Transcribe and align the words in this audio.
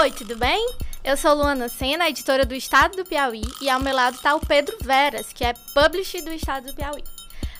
Oi, 0.00 0.10
tudo 0.10 0.36
bem? 0.36 0.74
Eu 1.04 1.16
sou 1.16 1.34
Luana 1.34 1.68
Sena, 1.68 2.08
editora 2.08 2.44
do 2.44 2.54
Estado 2.54 2.96
do 2.96 3.04
Piauí, 3.04 3.44
e 3.60 3.70
ao 3.70 3.80
meu 3.80 3.94
lado 3.94 4.16
está 4.16 4.34
o 4.34 4.40
Pedro 4.40 4.76
Veras, 4.82 5.32
que 5.32 5.44
é 5.44 5.54
publisher 5.72 6.20
do 6.20 6.32
Estado 6.32 6.66
do 6.66 6.74
Piauí. 6.74 7.04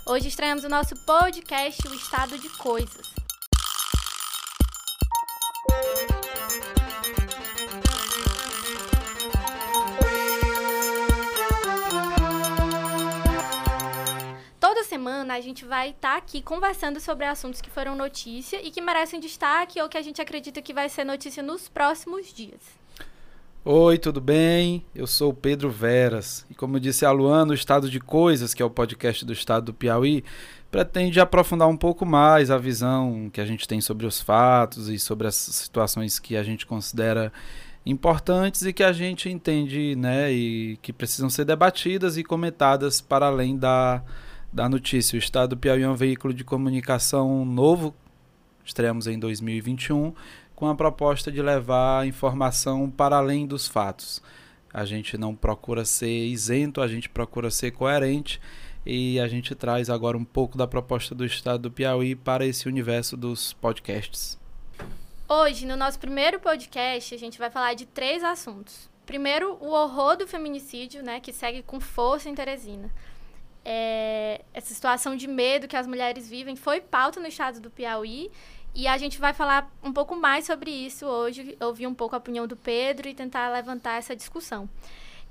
Hoje 0.05 0.29
estreamos 0.29 0.65
o 0.65 0.69
nosso 0.69 0.97
podcast 0.97 1.87
O 1.87 1.95
Estado 1.95 2.37
de 2.37 2.49
Coisas. 2.49 3.24
Semana 14.95 15.35
a 15.35 15.41
gente 15.41 15.65
vai 15.65 15.91
estar 15.91 16.17
aqui 16.17 16.41
conversando 16.41 17.01
sobre 17.01 17.27
assuntos 17.27 17.61
que 17.61 17.69
foram 17.69 17.97
notícia 17.97 18.65
e 18.65 18.71
que 18.71 18.81
merecem 18.81 19.19
destaque 19.19 19.83
ou 19.83 19.89
que 19.89 19.99
a 19.99 20.03
gente 20.03 20.23
acredita 20.23 20.63
que 20.63 20.73
vai 20.73 20.89
ser 20.89 21.03
notícia 21.03 21.43
nos 21.43 21.69
próximos 21.69 22.33
dias. 22.33 22.61
Oi, 23.65 23.99
tudo 23.99 24.21
bem? 24.21 24.87
Eu 24.95 25.09
sou 25.09 25.33
o 25.33 25.35
Pedro 25.35 25.69
Veras 25.69 26.47
e, 26.49 26.55
como 26.55 26.79
disse 26.79 27.05
a 27.05 27.11
Luana, 27.11 27.51
o 27.51 27.57
Estado 27.57 27.91
de 27.91 27.99
Coisas, 27.99 28.55
que 28.55 28.62
é 28.62 28.65
o 28.65 28.71
podcast 28.71 29.25
do 29.25 29.33
Estado 29.33 29.65
do 29.65 29.75
Piauí, 29.75 30.23
pretende 30.71 31.19
aprofundar 31.19 31.66
um 31.66 31.77
pouco 31.77 32.07
mais 32.07 32.49
a 32.49 32.57
visão 32.57 33.29
que 33.33 33.41
a 33.41 33.47
gente 33.47 33.66
tem 33.66 33.80
sobre 33.80 34.07
os 34.07 34.21
fatos 34.21 34.88
e 34.88 34.97
sobre 34.97 35.27
as 35.27 35.35
situações 35.35 36.21
que 36.21 36.37
a 36.37 36.45
gente 36.45 36.65
considera 36.65 37.33
importantes 37.85 38.63
e 38.63 38.73
que 38.73 38.85
a 38.85 38.93
gente 38.93 39.29
entende, 39.29 39.97
né, 39.97 40.33
e 40.33 40.79
que 40.80 40.93
precisam 40.93 41.29
ser 41.29 41.45
debatidas 41.45 42.16
e 42.16 42.23
comentadas 42.23 43.01
para 43.01 43.27
além 43.27 43.59
da, 43.59 44.01
da 44.55 44.69
notícia. 44.69 45.17
O 45.17 45.19
Estado 45.19 45.51
do 45.51 45.57
Piauí 45.57 45.83
é 45.83 45.89
um 45.89 45.97
veículo 45.97 46.33
de 46.33 46.45
comunicação 46.45 47.45
novo, 47.45 47.93
estreamos 48.65 49.09
em 49.09 49.19
2021 49.19 50.15
com 50.55 50.69
a 50.69 50.75
proposta 50.77 51.33
de 51.33 51.43
levar 51.43 52.07
informação 52.07 52.89
para 52.89 53.17
além 53.17 53.49
dos 53.49 53.67
fatos. 53.67 54.23
A 54.73 54.85
gente 54.85 55.19
não 55.19 55.35
procura 55.35 55.85
ser 55.85 56.27
isento, 56.27 56.80
a 56.80 56.87
gente 56.87 57.09
procura 57.09 57.51
ser 57.51 57.73
coerente 57.73 58.41
e 58.87 59.19
a 59.19 59.27
gente 59.27 59.57
traz 59.57 59.91
agora 59.91 60.16
um 60.16 60.24
pouco 60.24 60.57
da 60.57 60.68
proposta 60.68 61.16
do 61.16 61.24
Estado 61.24 61.63
do 61.63 61.71
Piauí 61.73 62.15
para 62.15 62.46
esse 62.46 62.68
universo 62.68 63.16
dos 63.16 63.55
podcasts. 63.55 64.39
Hoje, 65.28 65.66
no 65.66 65.77
nosso 65.77 65.99
primeiro 65.99 66.39
podcast, 66.39 67.12
a 67.12 67.19
gente 67.19 67.41
vai 67.41 67.50
falar 67.50 67.75
de 67.75 67.87
três 67.87 68.22
assuntos. 68.22 68.89
Primeiro, 69.05 69.59
o 69.61 69.71
horror 69.72 70.16
do 70.16 70.28
feminicídio, 70.28 71.03
né, 71.03 71.19
que 71.19 71.33
segue 71.33 71.62
com 71.62 71.81
força 71.81 72.28
em 72.28 72.34
Teresina. 72.37 72.89
É, 73.65 74.43
essa 74.53 74.75
situação 74.75 75.16
de 75.16 75.26
medo 75.26 75.66
que 75.66 75.76
as 75.76 75.87
mulheres 75.87 76.28
vivem 76.28 76.54
foi 76.54 76.81
pauta 76.81 77.19
no 77.19 77.26
estado 77.26 77.60
do 77.60 77.71
Piauí 77.71 78.31
e 78.75 78.88
a 78.88 78.98
gente 78.98 79.19
vai 79.19 79.32
falar 79.32 79.71
um 79.82 79.93
pouco 79.93 80.16
mais 80.16 80.44
sobre 80.44 80.71
isso 80.71 81.06
hoje, 81.06 81.56
ouvir 81.60 81.87
um 81.87 81.94
pouco 81.94 82.15
a 82.15 82.19
opinião 82.19 82.47
do 82.47 82.56
Pedro 82.56 83.09
e 83.09 83.15
tentar 83.15 83.48
levantar 83.50 83.98
essa 83.98 84.16
discussão. 84.16 84.69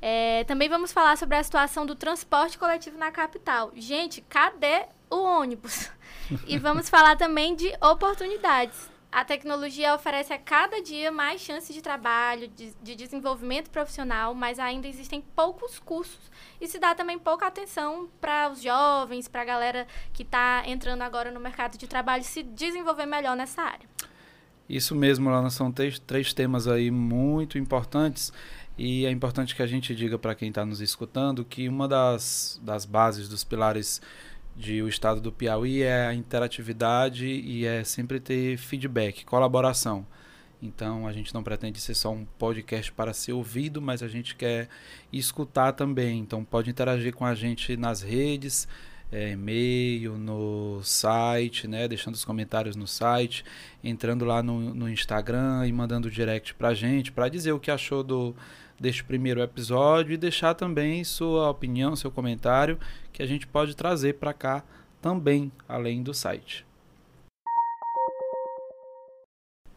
É, 0.01 0.43
também 0.45 0.67
vamos 0.67 0.91
falar 0.91 1.17
sobre 1.17 1.35
a 1.37 1.43
situação 1.43 1.85
do 1.85 1.95
transporte 1.95 2.57
coletivo 2.57 2.97
na 2.97 3.11
capital. 3.11 3.71
Gente, 3.75 4.21
cadê 4.21 4.85
o 5.09 5.17
ônibus? 5.17 5.91
E 6.47 6.57
vamos 6.57 6.89
falar 6.89 7.17
também 7.17 7.53
de 7.53 7.71
oportunidades. 7.81 8.89
A 9.13 9.23
tecnologia 9.23 9.93
oferece 9.93 10.33
a 10.33 10.39
cada 10.39 10.81
dia 10.81 11.11
mais 11.11 11.39
chances 11.39 11.75
de 11.75 11.83
trabalho, 11.83 12.47
de, 12.47 12.73
de 12.81 12.95
desenvolvimento 12.95 13.69
profissional, 13.69 14.33
mas 14.33 14.57
ainda 14.57 14.87
existem 14.87 15.23
poucos 15.35 15.77
cursos 15.77 16.31
e 16.59 16.67
se 16.67 16.79
dá 16.79 16.95
também 16.95 17.19
pouca 17.19 17.45
atenção 17.45 18.09
para 18.19 18.49
os 18.49 18.59
jovens, 18.59 19.27
para 19.27 19.43
a 19.43 19.45
galera 19.45 19.87
que 20.11 20.23
está 20.23 20.63
entrando 20.65 21.03
agora 21.03 21.29
no 21.29 21.39
mercado 21.39 21.77
de 21.77 21.85
trabalho 21.85 22.23
se 22.23 22.41
desenvolver 22.41 23.05
melhor 23.05 23.35
nessa 23.37 23.61
área. 23.61 23.87
Isso 24.67 24.95
mesmo, 24.95 25.29
Lana, 25.29 25.51
são 25.51 25.71
três, 25.71 25.99
três 25.99 26.33
temas 26.33 26.67
aí 26.67 26.89
muito 26.89 27.59
importantes 27.59 28.33
e 28.75 29.05
é 29.05 29.11
importante 29.11 29.55
que 29.55 29.61
a 29.61 29.67
gente 29.67 29.93
diga 29.93 30.17
para 30.17 30.33
quem 30.33 30.49
está 30.49 30.65
nos 30.65 30.81
escutando 30.81 31.45
que 31.45 31.69
uma 31.69 31.87
das, 31.87 32.59
das 32.63 32.83
bases, 32.83 33.29
dos 33.29 33.43
pilares 33.43 34.01
de 34.55 34.81
o 34.81 34.87
estado 34.87 35.19
do 35.19 35.31
Piauí 35.31 35.81
é 35.81 36.07
a 36.07 36.13
interatividade 36.13 37.25
e 37.25 37.65
é 37.65 37.83
sempre 37.83 38.19
ter 38.19 38.57
feedback, 38.57 39.25
colaboração. 39.25 40.05
Então 40.61 41.05
a 41.05 41.11
gente 41.11 41.33
não 41.33 41.43
pretende 41.43 41.79
ser 41.81 41.93
só 41.93 42.11
um 42.11 42.23
podcast 42.23 42.91
para 42.93 43.13
ser 43.13 43.33
ouvido, 43.33 43.81
mas 43.81 44.01
a 44.01 44.07
gente 44.07 44.35
quer 44.35 44.69
escutar 45.11 45.73
também. 45.73 46.19
Então 46.19 46.43
pode 46.43 46.69
interagir 46.69 47.13
com 47.13 47.25
a 47.25 47.35
gente 47.35 47.75
nas 47.75 48.01
redes, 48.01 48.67
é, 49.11 49.31
e-mail, 49.31 50.17
no 50.17 50.81
site, 50.81 51.67
né? 51.67 51.87
Deixando 51.87 52.15
os 52.15 52.23
comentários 52.23 52.77
no 52.77 52.87
site, 52.87 53.43
entrando 53.83 54.23
lá 54.23 54.41
no, 54.41 54.73
no 54.73 54.89
Instagram 54.89 55.67
e 55.67 55.73
mandando 55.73 56.09
direct 56.09 56.53
para 56.53 56.69
a 56.69 56.73
gente 56.73 57.11
para 57.11 57.27
dizer 57.27 57.51
o 57.51 57.59
que 57.59 57.69
achou 57.69 58.01
do 58.01 58.33
deste 58.83 59.01
primeiro 59.01 59.41
episódio 59.41 60.13
e 60.13 60.17
deixar 60.17 60.53
também 60.53 61.05
sua 61.05 61.49
opinião, 61.49 61.95
seu 61.95 62.11
comentário, 62.11 62.77
que 63.13 63.23
a 63.23 63.25
gente 63.25 63.47
pode 63.47 63.77
trazer 63.77 64.15
para 64.15 64.33
cá 64.33 64.61
também, 65.01 65.49
além 65.69 66.03
do 66.03 66.13
site. 66.13 66.65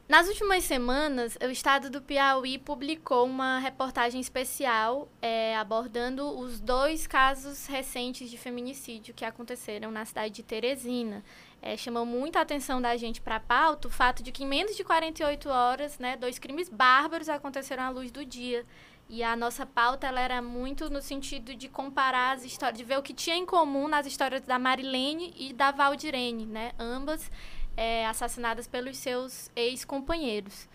Nas 0.09 0.29
últimas 0.29 0.63
semanas, 0.65 1.37
o 1.41 1.51
estado 1.51 1.91
do 1.91 2.01
Piauí 2.01 2.59
publicou 2.59 3.27
uma 3.27 3.59
reportagem 3.59 4.21
especial 4.21 5.09
é, 5.21 5.57
abordando 5.57 6.39
os 6.39 6.61
dois 6.61 7.09
casos 7.09 7.67
recentes 7.67 8.31
de 8.31 8.39
feminicídio 8.39 9.15
que 9.15 9.25
aconteceram 9.25 9.91
na 9.91 10.05
cidade 10.05 10.35
de 10.35 10.43
Teresina. 10.45 11.25
É, 11.61 11.77
chamou 11.77 12.07
muita 12.07 12.41
atenção 12.41 12.81
da 12.81 12.97
gente 12.97 13.21
para 13.21 13.37
a 13.37 13.41
pauta 13.41 13.89
o 13.89 13.91
fato 13.91 14.23
de 14.23 14.31
que 14.31 14.45
em 14.45 14.47
menos 14.47 14.77
de 14.77 14.85
48 14.85 15.49
horas, 15.49 15.99
né, 15.99 16.17
dois 16.17 16.39
crimes 16.39 16.69
bárbaros 16.69 17.29
aconteceram 17.29 17.83
à 17.83 17.89
luz 17.89 18.13
do 18.13 18.25
dia. 18.25 18.65
E 19.09 19.23
a 19.23 19.37
nossa 19.37 19.65
pauta 19.65 20.07
ela 20.07 20.21
era 20.21 20.43
muito 20.43 20.91
no 20.91 21.01
sentido 21.01 21.55
de 21.55 21.69
comparar 21.69 22.37
as 22.37 22.45
histórias, 22.45 22.77
de 22.77 22.85
ver 22.85 22.99
o 22.99 23.03
que 23.03 23.15
tinha 23.15 23.37
em 23.37 23.47
comum 23.47 23.87
nas 23.87 24.05
histórias 24.05 24.43
da 24.43 24.59
Marilene 24.59 25.33
e 25.37 25.53
da 25.53 25.71
Valdirene, 25.71 26.45
né? 26.45 26.73
Ambas 26.79 27.31
é, 27.77 28.07
assassinadas 28.07 28.67
pelos 28.67 28.97
seus 28.97 29.49
ex-companheiros. 29.55 30.69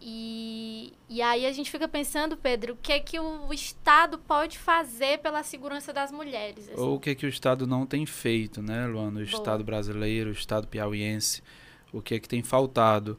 E, 0.00 0.92
e 1.08 1.22
aí 1.22 1.46
a 1.46 1.52
gente 1.52 1.70
fica 1.70 1.88
pensando, 1.88 2.36
Pedro, 2.36 2.74
o 2.74 2.76
que 2.76 2.92
é 2.92 3.00
que 3.00 3.18
o 3.18 3.52
Estado 3.52 4.18
pode 4.18 4.58
fazer 4.58 5.18
pela 5.18 5.42
segurança 5.42 5.92
das 5.92 6.12
mulheres? 6.12 6.68
Assim? 6.68 6.80
Ou 6.80 6.96
o 6.96 7.00
que 7.00 7.10
é 7.10 7.14
que 7.14 7.24
o 7.24 7.28
Estado 7.28 7.66
não 7.66 7.86
tem 7.86 8.04
feito, 8.04 8.60
né, 8.60 8.86
Luana? 8.86 9.20
O 9.20 9.24
Boa. 9.24 9.24
Estado 9.24 9.64
brasileiro, 9.64 10.30
o 10.30 10.32
Estado 10.32 10.68
piauiense, 10.68 11.42
o 11.92 12.02
que 12.02 12.16
é 12.16 12.20
que 12.20 12.28
tem 12.28 12.42
faltado? 12.42 13.18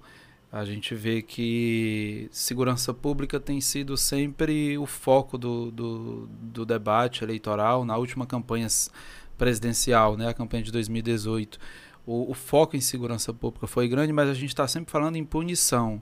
A 0.56 0.64
gente 0.64 0.96
vê 0.96 1.22
que 1.22 2.30
segurança 2.32 2.94
pública 2.94 3.42
tem 3.42 3.60
sido 3.60 3.98
sempre 3.98 4.78
o 4.78 4.86
foco 4.86 5.38
do, 5.38 5.70
do, 5.70 6.30
do 6.32 6.66
debate 6.66 7.26
eleitoral 7.26 7.84
na 7.84 7.98
última 7.98 8.26
campanha 8.26 8.66
presidencial, 9.38 10.16
né, 10.16 10.30
a 10.30 10.34
campanha 10.34 10.64
de 10.64 10.72
2018. 10.72 11.60
O, 12.06 12.32
o 12.32 12.34
foco 12.34 12.78
em 12.78 12.80
segurança 12.80 13.34
pública 13.34 13.68
foi 13.68 13.90
grande, 13.90 14.14
mas 14.14 14.30
a 14.30 14.34
gente 14.34 14.48
está 14.48 14.66
sempre 14.66 14.90
falando 14.90 15.18
em 15.18 15.26
punição. 15.26 16.02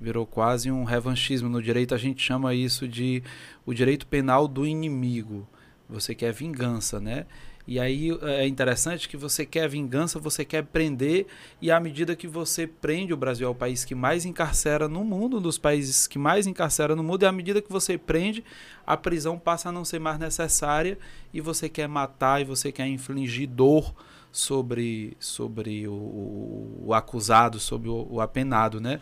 Virou 0.00 0.24
quase 0.24 0.70
um 0.70 0.84
revanchismo. 0.84 1.50
No 1.50 1.62
direito, 1.62 1.94
a 1.94 1.98
gente 1.98 2.22
chama 2.22 2.54
isso 2.54 2.88
de 2.88 3.22
o 3.66 3.74
direito 3.74 4.06
penal 4.06 4.48
do 4.48 4.66
inimigo. 4.66 5.46
Você 5.90 6.14
quer 6.14 6.32
vingança, 6.32 6.98
né? 6.98 7.26
E 7.66 7.78
aí 7.78 8.10
é 8.22 8.46
interessante 8.46 9.08
que 9.08 9.16
você 9.16 9.46
quer 9.46 9.68
vingança, 9.68 10.18
você 10.18 10.44
quer 10.44 10.64
prender, 10.64 11.26
e 11.60 11.70
à 11.70 11.78
medida 11.78 12.16
que 12.16 12.26
você 12.26 12.66
prende, 12.66 13.12
o 13.12 13.16
Brasil 13.16 13.46
é 13.46 13.50
o 13.50 13.54
país 13.54 13.84
que 13.84 13.94
mais 13.94 14.24
encarcera 14.24 14.88
no 14.88 15.04
mundo, 15.04 15.38
um 15.38 15.40
dos 15.40 15.58
países 15.58 16.06
que 16.06 16.18
mais 16.18 16.46
encarcera 16.46 16.96
no 16.96 17.02
mundo, 17.04 17.22
e 17.22 17.26
à 17.26 17.32
medida 17.32 17.62
que 17.62 17.70
você 17.70 17.96
prende, 17.96 18.42
a 18.86 18.96
prisão 18.96 19.38
passa 19.38 19.68
a 19.68 19.72
não 19.72 19.84
ser 19.84 20.00
mais 20.00 20.18
necessária, 20.18 20.98
e 21.32 21.40
você 21.40 21.68
quer 21.68 21.88
matar, 21.88 22.40
e 22.40 22.44
você 22.44 22.72
quer 22.72 22.86
infligir 22.86 23.48
dor 23.48 23.94
sobre, 24.32 25.16
sobre 25.20 25.86
o, 25.86 26.82
o 26.86 26.94
acusado, 26.94 27.60
sobre 27.60 27.88
o, 27.88 28.06
o 28.10 28.20
apenado, 28.20 28.80
né? 28.80 29.00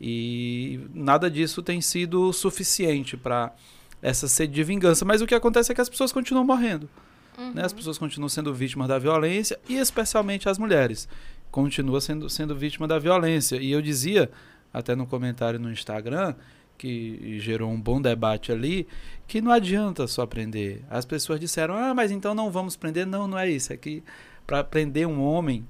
E 0.00 0.80
nada 0.92 1.30
disso 1.30 1.62
tem 1.62 1.80
sido 1.80 2.32
suficiente 2.32 3.16
para 3.16 3.54
essa 4.02 4.28
sede 4.28 4.52
de 4.52 4.62
vingança. 4.62 5.04
Mas 5.04 5.22
o 5.22 5.26
que 5.26 5.34
acontece 5.34 5.72
é 5.72 5.74
que 5.74 5.80
as 5.80 5.88
pessoas 5.88 6.12
continuam 6.12 6.44
morrendo. 6.44 6.88
Uhum. 7.36 7.52
Né? 7.54 7.64
As 7.64 7.72
pessoas 7.72 7.98
continuam 7.98 8.28
sendo 8.28 8.52
vítimas 8.54 8.88
da 8.88 8.98
violência 8.98 9.58
e 9.68 9.76
especialmente 9.76 10.48
as 10.48 10.58
mulheres 10.58 11.08
continuam 11.50 12.00
sendo, 12.00 12.28
sendo 12.28 12.54
vítimas 12.54 12.88
da 12.88 12.98
violência. 12.98 13.56
E 13.56 13.70
eu 13.70 13.80
dizia, 13.80 14.30
até 14.72 14.94
no 14.94 15.06
comentário 15.06 15.58
no 15.58 15.70
Instagram, 15.70 16.34
que 16.76 17.38
gerou 17.40 17.70
um 17.70 17.80
bom 17.80 18.00
debate 18.00 18.52
ali, 18.52 18.86
que 19.26 19.40
não 19.40 19.50
adianta 19.50 20.06
só 20.06 20.26
prender. 20.26 20.82
As 20.90 21.04
pessoas 21.04 21.40
disseram, 21.40 21.74
ah, 21.74 21.94
mas 21.94 22.10
então 22.10 22.34
não 22.34 22.50
vamos 22.50 22.76
prender. 22.76 23.06
Não, 23.06 23.26
não 23.26 23.38
é 23.38 23.50
isso. 23.50 23.72
É 23.72 23.76
que 23.76 24.04
para 24.46 24.62
prender 24.62 25.06
um 25.06 25.22
homem 25.22 25.66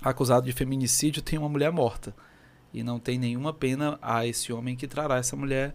acusado 0.00 0.46
de 0.46 0.52
feminicídio 0.52 1.20
tem 1.22 1.38
uma 1.38 1.48
mulher 1.48 1.72
morta. 1.72 2.14
E 2.72 2.82
não 2.82 2.98
tem 2.98 3.18
nenhuma 3.18 3.52
pena 3.52 3.98
a 4.00 4.26
esse 4.26 4.52
homem 4.52 4.76
que 4.76 4.86
trará 4.86 5.16
essa 5.16 5.34
mulher 5.34 5.74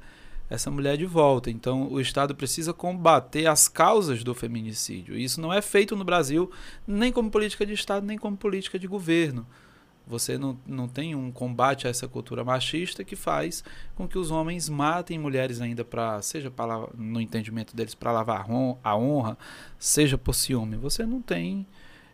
essa 0.54 0.70
mulher 0.70 0.98
de 0.98 1.06
volta. 1.06 1.50
Então, 1.50 1.92
o 1.92 2.00
Estado 2.00 2.36
precisa 2.36 2.72
combater 2.74 3.48
as 3.48 3.68
causas 3.68 4.24
do 4.24 4.36
feminicídio. 4.36 5.18
Isso 5.18 5.42
não 5.42 5.52
é 5.52 5.64
feito 5.64 5.96
no 5.96 6.04
Brasil 6.04 6.52
nem 6.86 7.12
como 7.12 7.32
política 7.32 7.66
de 7.66 7.74
Estado, 7.74 8.06
nem 8.06 8.20
como 8.20 8.38
política 8.38 8.78
de 8.78 8.88
governo. 8.88 9.48
Você 10.06 10.38
não, 10.38 10.56
não 10.68 10.88
tem 10.88 11.16
um 11.16 11.32
combate 11.32 11.88
a 11.88 11.90
essa 11.90 12.08
cultura 12.08 12.44
machista 12.44 13.04
que 13.04 13.16
faz 13.16 13.64
com 13.96 14.08
que 14.08 14.18
os 14.18 14.30
homens 14.30 14.70
matem 14.70 15.18
mulheres 15.18 15.60
ainda 15.60 15.84
para, 15.84 16.22
seja 16.22 16.52
pra, 16.52 16.88
no 16.96 17.20
entendimento 17.20 17.76
deles, 17.76 17.96
para 17.96 18.12
lavar 18.12 18.46
a 18.84 18.96
honra, 18.96 19.36
seja 19.80 20.20
por 20.20 20.36
ciúme. 20.36 20.76
Você 20.76 21.04
não 21.04 21.20
tem 21.20 21.66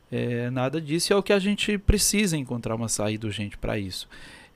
é, 0.10 0.50
nada 0.50 0.80
disso. 0.80 1.12
E 1.12 1.14
é 1.14 1.16
o 1.18 1.24
que 1.24 1.34
a 1.34 1.40
gente 1.40 1.78
precisa 1.78 2.38
encontrar 2.38 2.76
uma 2.76 2.88
saída 2.88 3.28
urgente 3.28 3.58
para 3.58 3.78
isso. 3.78 4.08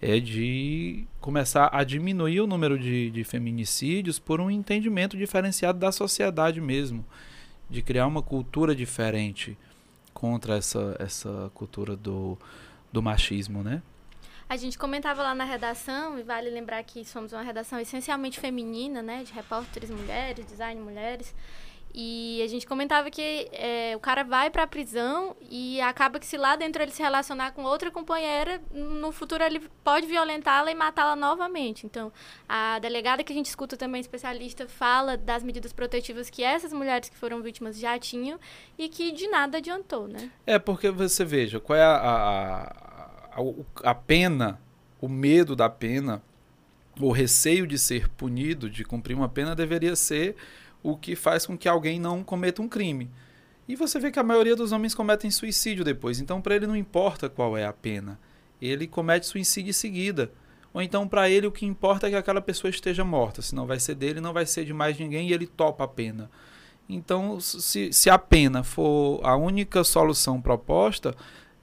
É 0.06 0.20
de 0.20 1.06
começar 1.22 1.70
a 1.72 1.84
diminuir 1.84 2.42
o 2.42 2.48
número 2.48 2.78
de, 2.78 3.10
de 3.10 3.24
feminicídios 3.24 4.20
por 4.20 4.42
um 4.42 4.52
entendimento 4.52 5.16
diferenciado 5.16 5.80
da 5.80 5.92
sociedade 5.92 6.60
mesmo. 6.60 7.06
De 7.70 7.82
criar 7.82 8.06
uma 8.08 8.22
cultura 8.22 8.76
diferente 8.76 9.58
contra 10.14 10.58
essa, 10.58 10.96
essa 11.00 11.50
cultura 11.54 11.96
do 11.96 12.38
do 12.94 13.02
machismo, 13.02 13.64
né? 13.64 13.82
A 14.48 14.56
gente 14.56 14.78
comentava 14.78 15.24
lá 15.24 15.34
na 15.34 15.44
redação, 15.44 16.20
e 16.20 16.22
vale 16.22 16.50
lembrar 16.50 16.84
que 16.84 17.04
somos 17.04 17.34
uma 17.34 17.42
redação 17.42 17.80
essencialmente 17.80 18.40
feminina, 18.40 19.02
né? 19.02 19.24
De 19.24 19.34
repórteres 19.34 19.90
mulheres, 19.90 20.46
design 20.46 20.80
mulheres. 20.80 21.34
E 21.94 22.42
a 22.42 22.48
gente 22.48 22.66
comentava 22.66 23.12
que 23.12 23.48
é, 23.52 23.94
o 23.96 24.00
cara 24.00 24.24
vai 24.24 24.50
para 24.50 24.64
a 24.64 24.68
prisão 24.68 25.36
e 25.48 25.80
acaba 25.80 26.20
que 26.20 26.26
se 26.26 26.38
lá 26.38 26.56
dentro 26.56 26.82
ele 26.82 26.92
se 26.92 27.04
relacionar 27.04 27.52
com 27.52 27.64
outra 27.64 27.92
companheira, 27.92 28.60
no 28.72 29.12
futuro 29.12 29.44
ele 29.44 29.62
pode 29.84 30.08
violentá-la 30.08 30.72
e 30.72 30.76
matá-la 30.76 31.16
novamente. 31.16 31.86
Então, 31.86 32.12
a 32.50 32.80
delegada 32.80 33.24
que 33.24 33.32
a 33.32 33.36
gente 33.36 33.46
escuta 33.46 33.78
também, 33.78 34.02
especialista, 34.02 34.68
fala 34.68 35.16
das 35.16 35.44
medidas 35.44 35.72
protetivas 35.72 36.32
que 36.32 36.44
essas 36.44 36.74
mulheres 36.74 37.10
que 37.10 37.18
foram 37.18 37.44
vítimas 37.44 37.78
já 37.78 38.00
tinham 38.00 38.40
e 38.76 38.90
que 38.90 39.12
de 39.12 39.28
nada 39.28 39.60
adiantou, 39.60 40.08
né? 40.08 40.32
É, 40.48 40.58
porque 40.58 40.90
você 40.90 41.24
veja, 41.24 41.60
qual 41.60 41.78
é 41.78 41.84
a, 41.84 41.96
a, 41.96 42.62
a, 43.36 43.92
a 43.92 43.94
pena, 43.94 44.60
o 45.00 45.08
medo 45.08 45.56
da 45.56 45.70
pena, 45.70 46.24
o 47.00 47.12
receio 47.12 47.68
de 47.68 47.78
ser 47.78 48.10
punido, 48.10 48.68
de 48.68 48.84
cumprir 48.84 49.16
uma 49.16 49.30
pena, 49.30 49.56
deveria 49.56 49.96
ser 49.96 50.36
o 50.84 50.98
que 50.98 51.16
faz 51.16 51.46
com 51.46 51.58
que 51.58 51.68
alguém 51.68 52.00
não 52.00 52.24
cometa 52.24 52.62
um 52.62 52.68
crime. 52.68 53.10
E 53.68 53.76
você 53.76 53.98
vê 53.98 54.12
que 54.12 54.20
a 54.20 54.24
maioria 54.24 54.56
dos 54.56 54.74
homens 54.74 54.94
cometem 54.94 55.32
suicídio 55.32 55.86
depois. 55.86 56.20
Então, 56.20 56.42
para 56.42 56.56
ele 56.56 56.68
não 56.68 56.76
importa 56.76 57.30
qual 57.30 57.58
é 57.58 57.66
a 57.66 57.72
pena. 57.72 58.20
Ele 58.62 58.86
comete 58.86 59.26
suicídio 59.26 59.70
em 59.70 59.74
seguida. 59.74 60.32
Ou 60.74 60.82
então, 60.82 61.08
para 61.08 61.30
ele, 61.30 61.48
o 61.48 61.52
que 61.52 61.66
importa 61.66 62.08
é 62.08 62.10
que 62.10 62.16
aquela 62.16 62.42
pessoa 62.42 62.70
esteja 62.70 63.06
morta. 63.06 63.42
Se 63.42 63.56
não 63.56 63.66
vai 63.66 63.80
ser 63.80 63.96
dele, 63.96 64.20
não 64.20 64.34
vai 64.34 64.46
ser 64.46 64.66
de 64.66 64.74
mais 64.74 65.00
ninguém 65.00 65.30
e 65.30 65.34
ele 65.34 65.48
topa 65.48 65.86
a 65.86 65.88
pena. 65.88 66.30
Então, 66.90 67.40
se, 67.40 67.94
se 67.94 68.10
a 68.10 68.18
pena 68.18 68.64
for 68.64 69.22
a 69.24 69.38
única 69.38 69.84
solução 69.84 70.42
proposta, 70.42 71.16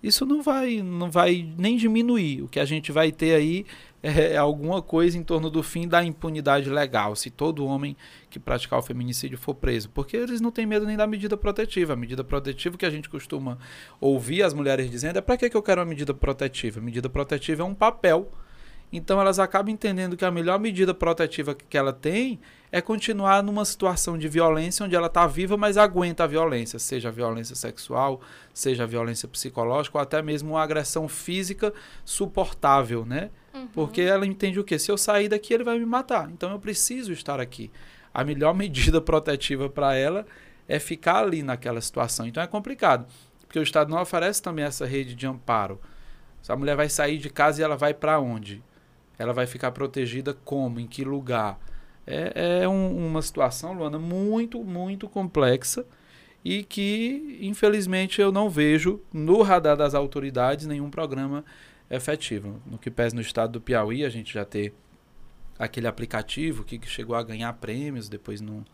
isso 0.02 0.25
não 0.25 0.43
vai, 0.43 0.81
não 0.81 1.11
vai 1.11 1.46
nem 1.58 1.76
diminuir. 1.76 2.43
O 2.43 2.49
que 2.49 2.58
a 2.58 2.64
gente 2.64 2.90
vai 2.90 3.12
ter 3.12 3.34
aí 3.34 3.67
é 4.02 4.37
alguma 4.37 4.81
coisa 4.81 5.19
em 5.19 5.23
torno 5.23 5.50
do 5.50 5.62
fim 5.62 5.87
da 5.87 6.02
impunidade 6.02 6.70
legal, 6.70 7.14
se 7.14 7.31
todo 7.31 7.67
homem 7.67 7.97
que 8.31 8.38
praticar 8.38 8.79
o 8.79 8.82
feminicídio 8.82 9.37
for 9.37 9.55
preso. 9.55 9.91
Porque 9.91 10.17
eles 10.17 10.41
não 10.41 10.50
têm 10.50 10.64
medo 10.64 10.87
nem 10.87 10.97
da 10.97 11.06
medida 11.06 11.37
protetiva. 11.37 11.93
A 11.93 11.97
medida 11.97 12.25
protetiva 12.25 12.79
que 12.79 12.87
a 12.87 12.91
gente 12.91 13.08
costuma 13.08 13.58
ouvir 14.00 14.43
as 14.43 14.55
mulheres 14.55 14.91
dizendo 14.91 15.19
é 15.19 15.20
para 15.20 15.37
que, 15.37 15.50
que 15.50 15.56
eu 15.56 15.62
quero 15.62 15.81
uma 15.81 15.87
medida 15.87 16.14
protetiva? 16.14 16.81
A 16.81 16.82
medida 16.82 17.08
protetiva 17.08 17.62
é 17.62 17.64
um 17.64 17.75
papel. 17.75 18.31
Então 18.92 19.20
elas 19.20 19.38
acabam 19.38 19.72
entendendo 19.72 20.16
que 20.16 20.25
a 20.25 20.31
melhor 20.31 20.58
medida 20.58 20.92
protetiva 20.92 21.54
que 21.54 21.78
ela 21.78 21.92
tem 21.92 22.40
é 22.72 22.81
continuar 22.81 23.42
numa 23.42 23.64
situação 23.64 24.19
de 24.19 24.28
violência 24.28 24.84
onde 24.84 24.96
ela 24.96 25.06
está 25.06 25.26
viva, 25.26 25.56
mas 25.56 25.76
aguenta 25.76 26.25
a 26.25 26.26
violência, 26.26 26.78
seja 26.78 27.08
a 27.08 27.12
violência 27.12 27.54
sexual, 27.54 28.20
seja 28.52 28.84
a 28.84 28.87
violência 28.87 29.28
psicológica 29.28 29.98
ou 29.98 30.02
até 30.02 30.20
mesmo 30.22 30.50
uma 30.50 30.62
agressão 30.62 31.08
física 31.08 31.72
suportável, 32.04 33.04
né? 33.04 33.31
Uhum. 33.54 33.69
Porque 33.69 34.00
ela 34.00 34.26
entende 34.26 34.58
o 34.58 34.64
quê? 34.64 34.78
Se 34.78 34.90
eu 34.90 34.98
sair 34.98 35.28
daqui, 35.28 35.54
ele 35.54 35.64
vai 35.64 35.78
me 35.78 35.86
matar. 35.86 36.31
Então 36.31 36.50
eu 36.50 36.58
preciso 36.58 37.12
estar 37.12 37.40
aqui. 37.40 37.70
A 38.12 38.25
melhor 38.25 38.54
medida 38.54 39.00
protetiva 39.00 39.69
para 39.69 39.94
ela 39.94 40.26
é 40.69 40.78
ficar 40.78 41.25
ali 41.25 41.43
naquela 41.43 41.81
situação. 41.81 42.26
Então 42.26 42.43
é 42.43 42.46
complicado, 42.46 43.06
porque 43.46 43.58
o 43.58 43.62
Estado 43.62 43.90
não 43.90 44.00
oferece 44.00 44.43
também 44.43 44.64
essa 44.64 44.86
rede 44.86 45.14
de 45.14 45.26
amparo. 45.26 45.81
Se 46.43 46.50
a 46.50 46.56
mulher 46.56 46.76
vai 46.76 46.88
sair 46.88 47.19
de 47.19 47.28
casa 47.28 47.60
e 47.60 47.64
ela 47.64 47.76
vai 47.76 47.93
para 47.93 48.19
onde? 48.19 48.62
Ela 49.20 49.34
vai 49.34 49.46
ficar 49.46 49.70
protegida 49.72 50.32
como? 50.32 50.81
Em 50.81 50.87
que 50.87 51.05
lugar? 51.05 51.61
É, 52.06 52.62
é 52.62 52.69
um, 52.69 53.06
uma 53.06 53.20
situação, 53.20 53.75
Luana, 53.75 53.99
muito, 53.99 54.64
muito 54.64 55.06
complexa 55.06 55.84
e 56.43 56.64
que, 56.64 57.38
infelizmente, 57.43 58.19
eu 58.19 58.32
não 58.32 58.49
vejo 58.49 58.99
no 59.12 59.43
radar 59.43 59.76
das 59.76 59.94
autoridades 59.94 60.67
nenhum 60.67 60.88
programa 60.88 61.44
efetivo. 61.90 62.62
No 62.64 62.78
que 62.78 62.90
pese 62.90 63.14
no 63.14 63.20
estado 63.20 63.52
do 63.52 63.61
Piauí, 63.61 64.06
a 64.06 64.08
gente 64.08 64.32
já 64.32 64.43
ter 64.43 64.72
aquele 65.58 65.87
aplicativo 65.87 66.64
que, 66.64 66.81
chegou 66.87 67.14
a 67.14 67.22
ganhar 67.22 67.52
prêmios, 67.52 68.08
depois 68.08 68.40
não, 68.40 68.64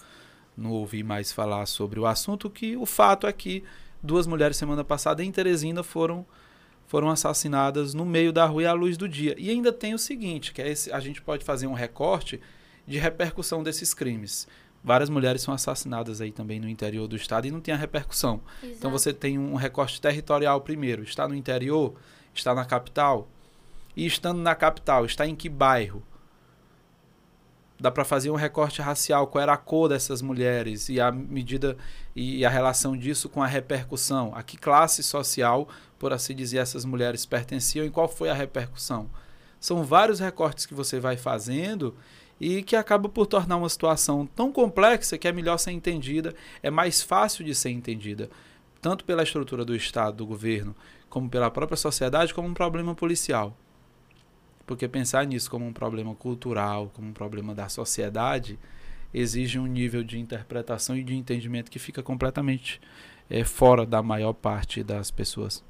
não 0.56 0.70
ouvi 0.70 1.02
mais 1.02 1.32
falar 1.32 1.66
sobre 1.66 1.98
o 1.98 2.06
assunto, 2.06 2.48
que 2.48 2.76
o 2.76 2.86
fato 2.86 3.26
é 3.26 3.32
que 3.32 3.64
duas 4.00 4.28
mulheres 4.28 4.56
semana 4.56 4.84
passada 4.84 5.24
em 5.24 5.32
Teresina 5.32 5.82
foram 5.82 6.24
foram 6.86 7.10
assassinadas 7.10 7.94
no 7.94 8.04
meio 8.04 8.32
da 8.32 8.46
rua 8.46 8.62
e 8.62 8.66
à 8.66 8.72
luz 8.72 8.96
do 8.96 9.08
dia. 9.08 9.34
E 9.38 9.50
ainda 9.50 9.72
tem 9.72 9.92
o 9.92 9.98
seguinte, 9.98 10.52
que 10.52 10.62
é 10.62 10.68
esse, 10.68 10.92
a 10.92 11.00
gente 11.00 11.20
pode 11.20 11.44
fazer 11.44 11.66
um 11.66 11.72
recorte 11.72 12.40
de 12.86 12.98
repercussão 12.98 13.62
desses 13.62 13.92
crimes. 13.92 14.46
Várias 14.82 15.10
mulheres 15.10 15.42
são 15.42 15.52
assassinadas 15.52 16.20
aí 16.20 16.30
também 16.30 16.60
no 16.60 16.68
interior 16.68 17.08
do 17.08 17.16
estado 17.16 17.46
e 17.46 17.50
não 17.50 17.60
tem 17.60 17.74
a 17.74 17.76
repercussão. 17.76 18.40
Exato. 18.62 18.78
Então 18.78 18.90
você 18.90 19.12
tem 19.12 19.36
um 19.36 19.56
recorte 19.56 20.00
territorial 20.00 20.60
primeiro. 20.60 21.02
Está 21.02 21.26
no 21.26 21.34
interior, 21.34 21.94
está 22.32 22.54
na 22.54 22.64
capital. 22.64 23.28
E 23.96 24.06
estando 24.06 24.40
na 24.40 24.54
capital, 24.54 25.04
está 25.04 25.26
em 25.26 25.34
que 25.34 25.48
bairro? 25.48 26.02
Dá 27.78 27.90
para 27.90 28.04
fazer 28.04 28.30
um 28.30 28.36
recorte 28.36 28.80
racial, 28.80 29.26
qual 29.26 29.42
era 29.42 29.52
a 29.52 29.56
cor 29.56 29.88
dessas 29.88 30.22
mulheres 30.22 30.88
e 30.88 30.98
a 30.98 31.12
medida 31.12 31.76
e 32.14 32.44
a 32.44 32.48
relação 32.48 32.96
disso 32.96 33.28
com 33.28 33.42
a 33.42 33.46
repercussão. 33.46 34.32
A 34.34 34.42
que 34.42 34.56
classe 34.56 35.02
social, 35.02 35.68
por 35.98 36.12
assim 36.12 36.34
dizer, 36.34 36.58
essas 36.58 36.86
mulheres 36.86 37.26
pertenciam 37.26 37.84
e 37.84 37.90
qual 37.90 38.08
foi 38.08 38.30
a 38.30 38.34
repercussão? 38.34 39.10
São 39.60 39.84
vários 39.84 40.20
recortes 40.20 40.64
que 40.64 40.72
você 40.72 40.98
vai 40.98 41.18
fazendo 41.18 41.94
e 42.40 42.62
que 42.62 42.76
acaba 42.76 43.08
por 43.08 43.26
tornar 43.26 43.56
uma 43.56 43.68
situação 43.68 44.26
tão 44.26 44.52
complexa 44.52 45.18
que 45.18 45.28
é 45.28 45.32
melhor 45.32 45.58
ser 45.58 45.72
entendida, 45.72 46.34
é 46.62 46.70
mais 46.70 47.02
fácil 47.02 47.44
de 47.44 47.54
ser 47.54 47.70
entendida, 47.70 48.30
tanto 48.80 49.04
pela 49.04 49.22
estrutura 49.22 49.64
do 49.64 49.74
Estado, 49.74 50.18
do 50.18 50.26
governo, 50.26 50.74
como 51.08 51.28
pela 51.28 51.50
própria 51.50 51.76
sociedade, 51.76 52.32
como 52.32 52.48
um 52.48 52.54
problema 52.54 52.94
policial. 52.94 53.56
Porque 54.66 54.88
pensar 54.88 55.24
nisso 55.26 55.50
como 55.50 55.64
um 55.64 55.72
problema 55.72 56.14
cultural, 56.14 56.90
como 56.92 57.08
um 57.08 57.12
problema 57.12 57.54
da 57.54 57.68
sociedade, 57.68 58.58
exige 59.14 59.58
um 59.58 59.66
nível 59.66 60.02
de 60.02 60.18
interpretação 60.18 60.96
e 60.96 61.04
de 61.04 61.14
entendimento 61.14 61.70
que 61.70 61.78
fica 61.78 62.02
completamente 62.02 62.80
é, 63.30 63.44
fora 63.44 63.86
da 63.86 64.02
maior 64.02 64.32
parte 64.32 64.82
das 64.82 65.10
pessoas. 65.10 65.64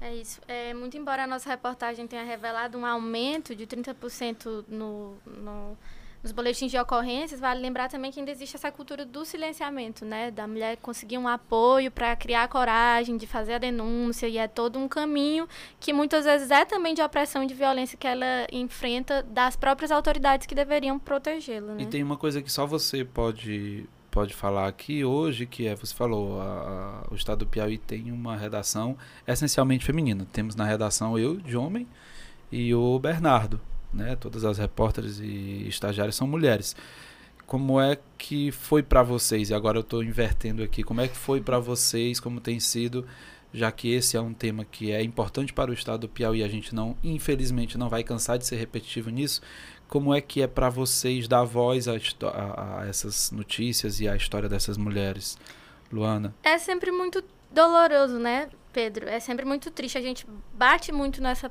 É 0.00 0.14
isso. 0.14 0.40
É, 0.48 0.72
muito 0.72 0.96
embora 0.96 1.24
a 1.24 1.26
nossa 1.26 1.50
reportagem 1.50 2.06
tenha 2.06 2.24
revelado 2.24 2.78
um 2.78 2.86
aumento 2.86 3.54
de 3.54 3.66
30% 3.66 4.64
no, 4.66 5.14
no, 5.26 5.76
nos 6.22 6.32
boletins 6.32 6.70
de 6.70 6.78
ocorrências, 6.78 7.40
vale 7.40 7.60
lembrar 7.60 7.88
também 7.88 8.10
que 8.10 8.18
ainda 8.20 8.30
existe 8.30 8.56
essa 8.56 8.70
cultura 8.70 9.04
do 9.06 9.24
silenciamento, 9.24 10.04
né? 10.04 10.30
Da 10.30 10.46
mulher 10.46 10.76
conseguir 10.76 11.16
um 11.16 11.26
apoio 11.26 11.90
para 11.90 12.14
criar 12.14 12.46
coragem 12.48 13.16
de 13.16 13.26
fazer 13.26 13.54
a 13.54 13.58
denúncia, 13.58 14.28
e 14.28 14.36
é 14.36 14.46
todo 14.46 14.78
um 14.78 14.86
caminho 14.86 15.48
que 15.78 15.92
muitas 15.92 16.24
vezes 16.24 16.50
é 16.50 16.64
também 16.64 16.94
de 16.94 17.02
opressão 17.02 17.42
e 17.42 17.46
de 17.46 17.54
violência 17.54 17.96
que 17.96 18.06
ela 18.06 18.46
enfrenta 18.52 19.22
das 19.22 19.56
próprias 19.56 19.90
autoridades 19.90 20.46
que 20.46 20.54
deveriam 20.54 20.98
protegê-la. 20.98 21.74
Né? 21.74 21.82
E 21.82 21.86
tem 21.86 22.02
uma 22.02 22.16
coisa 22.16 22.42
que 22.42 22.52
só 22.52 22.66
você 22.66 23.04
pode 23.04 23.88
pode 24.10 24.34
falar 24.34 24.66
aqui 24.66 25.04
hoje, 25.04 25.46
que 25.46 25.68
é, 25.68 25.74
você 25.76 25.94
falou, 25.94 26.40
a, 26.40 27.04
a, 27.06 27.12
o 27.12 27.14
Estado 27.14 27.40
do 27.40 27.46
Piauí 27.46 27.78
tem 27.78 28.10
uma 28.10 28.36
redação 28.36 28.98
essencialmente 29.26 29.84
feminina. 29.84 30.26
Temos 30.32 30.56
na 30.56 30.64
redação 30.64 31.16
eu, 31.16 31.36
de 31.36 31.56
homem, 31.56 31.86
e 32.50 32.74
o 32.74 32.98
Bernardo. 32.98 33.60
Né? 33.92 34.16
Todas 34.16 34.44
as 34.44 34.58
repórteres 34.58 35.18
e 35.18 35.66
estagiárias 35.68 36.16
são 36.16 36.26
mulheres. 36.26 36.76
Como 37.46 37.80
é 37.80 37.98
que 38.16 38.52
foi 38.52 38.82
para 38.82 39.02
vocês? 39.02 39.50
E 39.50 39.54
agora 39.54 39.78
eu 39.78 39.82
estou 39.82 40.02
invertendo 40.04 40.62
aqui. 40.62 40.82
Como 40.82 41.00
é 41.00 41.08
que 41.08 41.16
foi 41.16 41.40
para 41.40 41.58
vocês? 41.58 42.20
Como 42.20 42.40
tem 42.40 42.60
sido? 42.60 43.04
Já 43.52 43.72
que 43.72 43.92
esse 43.92 44.16
é 44.16 44.20
um 44.20 44.32
tema 44.32 44.64
que 44.64 44.92
é 44.92 45.02
importante 45.02 45.52
para 45.52 45.72
o 45.72 45.74
estado 45.74 46.02
do 46.02 46.08
Piauí, 46.08 46.44
a 46.44 46.48
gente 46.48 46.72
não, 46.72 46.96
infelizmente, 47.02 47.76
não 47.76 47.88
vai 47.88 48.04
cansar 48.04 48.38
de 48.38 48.46
ser 48.46 48.54
repetitivo 48.56 49.10
nisso 49.10 49.40
como 49.90 50.14
é 50.14 50.20
que 50.20 50.40
é 50.40 50.46
para 50.46 50.70
vocês 50.70 51.26
dar 51.26 51.42
voz 51.42 51.88
a, 51.88 51.94
a, 51.94 52.80
a, 52.82 52.86
essas 52.86 53.32
notícias 53.32 54.00
e 54.00 54.08
a 54.08 54.14
história 54.14 54.48
dessas 54.48 54.76
mulheres, 54.76 55.36
Luana? 55.92 56.32
É 56.44 56.56
sempre 56.58 56.92
muito 56.92 57.24
doloroso, 57.50 58.16
né, 58.16 58.48
Pedro? 58.72 59.08
É 59.08 59.18
sempre 59.18 59.44
muito 59.44 59.68
triste. 59.68 59.98
A 59.98 60.00
gente 60.00 60.24
bate 60.54 60.92
muito 60.92 61.20
nessa. 61.20 61.50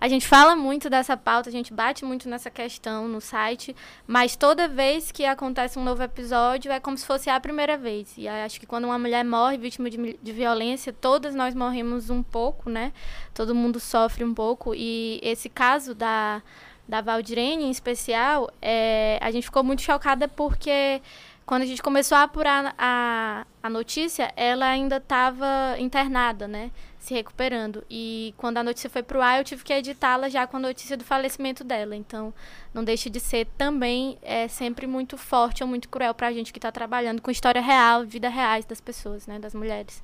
A 0.00 0.06
gente 0.06 0.28
fala 0.28 0.54
muito 0.54 0.88
dessa 0.88 1.16
pauta, 1.16 1.48
a 1.48 1.52
gente 1.52 1.74
bate 1.74 2.04
muito 2.04 2.28
nessa 2.28 2.48
questão 2.48 3.08
no 3.08 3.20
site, 3.20 3.74
mas 4.06 4.36
toda 4.36 4.68
vez 4.68 5.10
que 5.10 5.24
acontece 5.24 5.76
um 5.76 5.82
novo 5.82 6.00
episódio 6.04 6.70
é 6.70 6.78
como 6.78 6.96
se 6.96 7.04
fosse 7.04 7.28
a 7.28 7.40
primeira 7.40 7.76
vez. 7.76 8.14
E 8.16 8.28
acho 8.28 8.60
que 8.60 8.66
quando 8.66 8.84
uma 8.84 8.98
mulher 8.98 9.24
morre 9.24 9.58
vítima 9.58 9.90
de, 9.90 10.16
de 10.22 10.32
violência, 10.32 10.92
todas 10.92 11.34
nós 11.34 11.52
morremos 11.52 12.10
um 12.10 12.22
pouco, 12.22 12.70
né? 12.70 12.92
Todo 13.34 13.56
mundo 13.56 13.80
sofre 13.80 14.22
um 14.22 14.32
pouco. 14.32 14.72
E 14.72 15.18
esse 15.20 15.48
caso 15.48 15.96
da, 15.96 16.42
da 16.86 17.00
Valdirene, 17.00 17.64
em 17.64 17.70
especial, 17.70 18.48
é, 18.62 19.18
a 19.20 19.32
gente 19.32 19.44
ficou 19.44 19.64
muito 19.64 19.82
chocada 19.82 20.28
porque 20.28 21.02
quando 21.44 21.62
a 21.62 21.66
gente 21.66 21.82
começou 21.82 22.16
a 22.18 22.22
apurar 22.22 22.74
a, 22.78 23.44
a 23.60 23.70
notícia, 23.70 24.30
ela 24.36 24.66
ainda 24.66 24.98
estava 24.98 25.74
internada, 25.78 26.46
né? 26.46 26.70
Se 26.98 27.14
recuperando. 27.14 27.84
E 27.88 28.34
quando 28.36 28.58
a 28.58 28.62
notícia 28.62 28.90
foi 28.90 29.02
pro 29.02 29.22
ar, 29.22 29.38
eu 29.38 29.44
tive 29.44 29.64
que 29.64 29.72
editá-la 29.72 30.28
já 30.28 30.46
com 30.46 30.56
a 30.56 30.60
notícia 30.60 30.96
do 30.96 31.04
falecimento 31.04 31.64
dela. 31.64 31.96
Então, 31.96 32.34
não 32.74 32.84
deixa 32.84 33.08
de 33.08 33.20
ser 33.20 33.46
também 33.56 34.18
é, 34.22 34.48
sempre 34.48 34.86
muito 34.86 35.16
forte 35.16 35.62
ou 35.62 35.68
muito 35.68 35.88
cruel 35.88 36.12
pra 36.14 36.32
gente 36.32 36.52
que 36.52 36.58
está 36.58 36.70
trabalhando 36.70 37.22
com 37.22 37.30
história 37.30 37.60
real, 37.60 38.04
vida 38.04 38.28
reais 38.28 38.64
das 38.64 38.80
pessoas, 38.80 39.26
né? 39.26 39.38
Das 39.38 39.54
mulheres. 39.54 40.02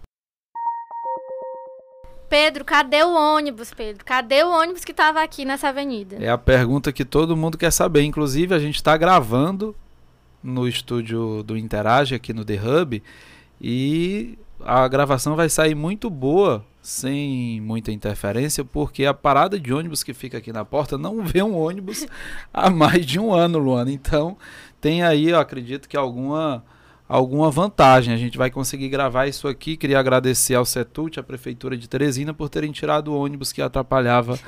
Pedro, 2.28 2.64
cadê 2.64 3.02
o 3.02 3.14
ônibus, 3.14 3.72
Pedro? 3.72 4.04
Cadê 4.04 4.42
o 4.42 4.50
ônibus 4.50 4.84
que 4.84 4.90
estava 4.90 5.22
aqui 5.22 5.44
nessa 5.44 5.68
avenida? 5.68 6.16
É 6.20 6.30
a 6.30 6.38
pergunta 6.38 6.92
que 6.92 7.04
todo 7.04 7.36
mundo 7.36 7.58
quer 7.58 7.70
saber. 7.70 8.02
Inclusive, 8.02 8.54
a 8.54 8.58
gente 8.58 8.76
está 8.76 8.96
gravando 8.96 9.76
no 10.42 10.66
estúdio 10.66 11.42
do 11.42 11.56
Interage 11.56 12.14
aqui 12.14 12.32
no 12.32 12.44
The 12.44 12.60
Hub 12.60 13.02
e 13.60 14.38
a 14.60 14.86
gravação 14.88 15.36
vai 15.36 15.48
sair 15.48 15.74
muito 15.74 16.10
boa, 16.10 16.64
sem 16.84 17.62
muita 17.62 17.90
interferência, 17.90 18.62
porque 18.62 19.06
a 19.06 19.14
parada 19.14 19.58
de 19.58 19.72
ônibus 19.72 20.02
que 20.02 20.12
fica 20.12 20.36
aqui 20.36 20.52
na 20.52 20.66
porta 20.66 20.98
não 20.98 21.24
vê 21.24 21.42
um 21.42 21.56
ônibus 21.56 22.06
há 22.52 22.68
mais 22.68 23.06
de 23.06 23.18
um 23.18 23.32
ano, 23.32 23.58
Luana. 23.58 23.90
Então, 23.90 24.36
tem 24.82 25.02
aí, 25.02 25.30
eu 25.30 25.38
acredito 25.38 25.88
que 25.88 25.96
alguma 25.96 26.62
alguma 27.08 27.50
vantagem. 27.50 28.12
A 28.12 28.18
gente 28.18 28.36
vai 28.36 28.50
conseguir 28.50 28.90
gravar 28.90 29.26
isso 29.26 29.48
aqui. 29.48 29.78
Queria 29.78 29.98
agradecer 29.98 30.54
ao 30.56 30.66
Setult, 30.66 31.18
à 31.18 31.22
Prefeitura 31.22 31.74
de 31.74 31.88
Teresina, 31.88 32.34
por 32.34 32.50
terem 32.50 32.70
tirado 32.70 33.08
o 33.08 33.18
ônibus 33.18 33.50
que 33.50 33.62
atrapalhava 33.62 34.38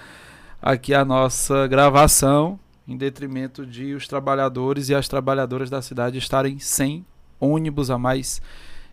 aqui 0.61 0.93
a 0.93 1.07
nossa 1.07 1.67
gravação 1.67 2.61
em 2.87 2.99
detrimento 2.99 3.65
de 3.65 3.95
os 3.95 4.07
trabalhadores 4.07 4.91
e 4.91 4.95
as 4.95 5.09
trabalhadoras 5.09 5.71
da 5.71 5.81
cidade 5.81 6.19
estarem 6.19 6.59
sem 6.59 7.03
ônibus 7.41 7.91
a 7.91 7.97
mais 7.97 8.43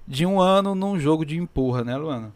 de 0.07 0.25
um 0.25 0.39
ano 0.39 0.73
num 0.73 0.97
jogo 0.97 1.25
de 1.25 1.38
empurra, 1.38 1.83
né, 1.83 1.97
Luana? 1.97 2.31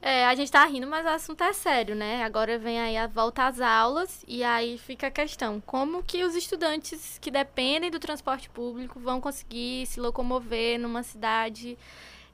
É, 0.00 0.26
a 0.26 0.34
gente 0.34 0.52
tá 0.52 0.64
rindo, 0.64 0.86
mas 0.86 1.04
o 1.04 1.08
assunto 1.08 1.42
é 1.42 1.52
sério, 1.52 1.94
né? 1.94 2.22
Agora 2.22 2.58
vem 2.58 2.78
aí 2.78 2.96
a 2.96 3.06
volta 3.06 3.46
às 3.46 3.60
aulas 3.60 4.24
e 4.28 4.44
aí 4.44 4.78
fica 4.78 5.08
a 5.08 5.10
questão: 5.10 5.60
como 5.64 6.02
que 6.02 6.22
os 6.22 6.34
estudantes 6.34 7.18
que 7.20 7.30
dependem 7.30 7.90
do 7.90 7.98
transporte 7.98 8.48
público 8.48 9.00
vão 9.00 9.20
conseguir 9.20 9.86
se 9.86 9.98
locomover 9.98 10.78
numa 10.78 11.02
cidade 11.02 11.76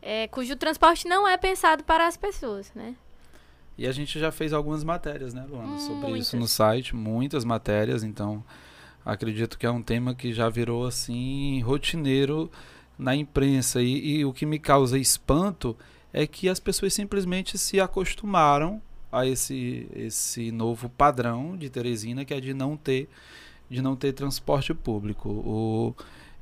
é, 0.02 0.26
cujo 0.28 0.56
transporte 0.56 1.06
não 1.06 1.26
é 1.26 1.36
pensado 1.36 1.84
para 1.84 2.06
as 2.06 2.16
pessoas, 2.16 2.72
né? 2.74 2.94
E 3.78 3.86
a 3.86 3.92
gente 3.92 4.18
já 4.18 4.30
fez 4.30 4.52
algumas 4.52 4.84
matérias, 4.84 5.32
né, 5.32 5.46
Luana, 5.48 5.78
sobre 5.78 6.08
muitas. 6.08 6.26
isso 6.26 6.36
no 6.36 6.46
site, 6.46 6.94
muitas 6.94 7.44
matérias, 7.44 8.02
então 8.02 8.44
acredito 9.04 9.58
que 9.58 9.64
é 9.64 9.70
um 9.70 9.82
tema 9.82 10.14
que 10.14 10.32
já 10.32 10.48
virou 10.48 10.86
assim 10.86 11.60
rotineiro 11.62 12.50
na 12.98 13.16
imprensa 13.16 13.80
e, 13.80 14.18
e 14.18 14.24
o 14.24 14.32
que 14.32 14.44
me 14.44 14.58
causa 14.58 14.98
espanto 14.98 15.76
é 16.12 16.26
que 16.26 16.48
as 16.48 16.60
pessoas 16.60 16.92
simplesmente 16.94 17.56
se 17.58 17.80
acostumaram 17.80 18.80
a 19.10 19.26
esse 19.26 19.88
esse 19.94 20.50
novo 20.50 20.88
padrão 20.88 21.56
de 21.56 21.68
Teresina 21.68 22.24
que 22.24 22.34
é 22.34 22.40
de 22.40 22.54
não 22.54 22.76
ter 22.76 23.08
de 23.70 23.80
não 23.80 23.96
ter 23.96 24.12
transporte 24.12 24.74
público. 24.74 25.28
O, 25.30 25.94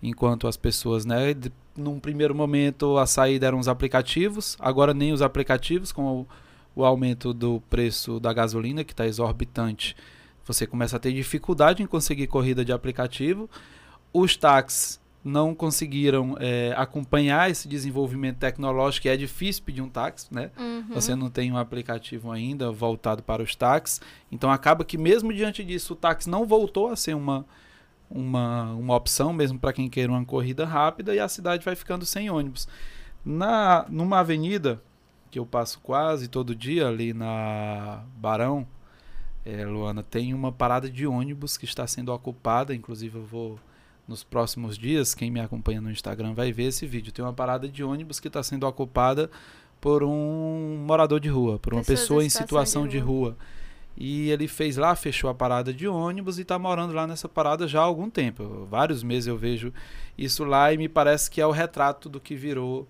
enquanto 0.02 0.48
as 0.48 0.56
pessoas, 0.56 1.04
né, 1.04 1.32
de, 1.32 1.52
num 1.76 2.00
primeiro 2.00 2.34
momento 2.34 2.98
a 2.98 3.06
saída 3.06 3.46
eram 3.46 3.58
os 3.58 3.68
aplicativos, 3.68 4.56
agora 4.58 4.92
nem 4.92 5.12
os 5.12 5.22
aplicativos 5.22 5.92
com 5.92 6.22
o 6.22 6.26
o 6.74 6.84
aumento 6.84 7.32
do 7.32 7.60
preço 7.68 8.20
da 8.20 8.32
gasolina, 8.32 8.84
que 8.84 8.92
está 8.92 9.06
exorbitante, 9.06 9.96
você 10.44 10.66
começa 10.66 10.96
a 10.96 11.00
ter 11.00 11.12
dificuldade 11.12 11.82
em 11.82 11.86
conseguir 11.86 12.26
corrida 12.26 12.64
de 12.64 12.72
aplicativo. 12.72 13.48
Os 14.12 14.36
táxis 14.36 15.00
não 15.22 15.54
conseguiram 15.54 16.34
é, 16.40 16.72
acompanhar 16.76 17.50
esse 17.50 17.68
desenvolvimento 17.68 18.38
tecnológico, 18.38 19.06
é 19.06 19.16
difícil 19.16 19.62
pedir 19.62 19.82
um 19.82 19.88
táxi, 19.88 20.32
né? 20.32 20.50
Uhum. 20.58 20.94
Você 20.94 21.14
não 21.14 21.28
tem 21.28 21.52
um 21.52 21.58
aplicativo 21.58 22.30
ainda 22.32 22.72
voltado 22.72 23.22
para 23.22 23.42
os 23.42 23.54
táxis. 23.54 24.00
Então 24.32 24.50
acaba 24.50 24.84
que 24.84 24.96
mesmo 24.96 25.32
diante 25.32 25.62
disso, 25.62 25.92
o 25.92 25.96
táxi 25.96 26.28
não 26.28 26.46
voltou 26.46 26.88
a 26.88 26.96
ser 26.96 27.14
uma, 27.14 27.44
uma, 28.08 28.72
uma 28.72 28.96
opção, 28.96 29.32
mesmo 29.32 29.58
para 29.58 29.74
quem 29.74 29.90
queira 29.90 30.10
uma 30.10 30.24
corrida 30.24 30.64
rápida, 30.64 31.14
e 31.14 31.20
a 31.20 31.28
cidade 31.28 31.64
vai 31.64 31.76
ficando 31.76 32.06
sem 32.06 32.30
ônibus. 32.30 32.66
Na, 33.22 33.84
numa 33.90 34.20
avenida 34.20 34.82
que 35.30 35.38
eu 35.38 35.44
passo 35.44 35.78
quase 35.80 36.28
todo 36.28 36.54
dia 36.54 36.88
ali 36.88 37.12
na 37.12 38.02
Barão, 38.16 38.66
é, 39.44 39.64
Luana, 39.64 40.02
tem 40.02 40.34
uma 40.34 40.50
parada 40.50 40.88
de 40.90 41.06
ônibus 41.06 41.56
que 41.56 41.64
está 41.64 41.86
sendo 41.86 42.12
ocupada. 42.12 42.74
Inclusive, 42.74 43.16
eu 43.16 43.24
vou 43.24 43.58
nos 44.10 44.24
próximos 44.24 44.76
dias. 44.76 45.14
Quem 45.14 45.30
me 45.30 45.40
acompanha 45.40 45.80
no 45.80 45.90
Instagram 45.90 46.34
vai 46.34 46.52
ver 46.52 46.64
esse 46.64 46.86
vídeo. 46.86 47.12
Tem 47.12 47.24
uma 47.24 47.32
parada 47.32 47.68
de 47.68 47.82
ônibus 47.82 48.18
que 48.18 48.26
está 48.26 48.42
sendo 48.42 48.66
ocupada 48.66 49.30
por 49.80 50.02
um 50.02 50.84
morador 50.84 51.20
de 51.20 51.28
rua, 51.28 51.58
por 51.58 51.72
uma 51.72 51.80
Pessoas 51.80 52.00
pessoa 52.00 52.24
em 52.24 52.28
situação 52.28 52.86
de 52.86 52.98
rua. 52.98 53.30
de 53.30 53.36
rua. 53.36 53.36
E 53.96 54.30
ele 54.30 54.48
fez 54.48 54.76
lá, 54.76 54.94
fechou 54.94 55.30
a 55.30 55.34
parada 55.34 55.72
de 55.72 55.86
ônibus 55.86 56.38
e 56.38 56.42
está 56.42 56.58
morando 56.58 56.92
lá 56.92 57.06
nessa 57.06 57.28
parada 57.28 57.66
já 57.68 57.80
há 57.80 57.84
algum 57.84 58.10
tempo. 58.10 58.66
Vários 58.68 59.02
meses 59.02 59.26
eu 59.26 59.36
vejo 59.36 59.72
isso 60.18 60.44
lá 60.44 60.72
e 60.72 60.76
me 60.76 60.88
parece 60.88 61.30
que 61.30 61.40
é 61.40 61.46
o 61.46 61.50
retrato 61.50 62.08
do 62.08 62.20
que 62.20 62.34
virou 62.34 62.88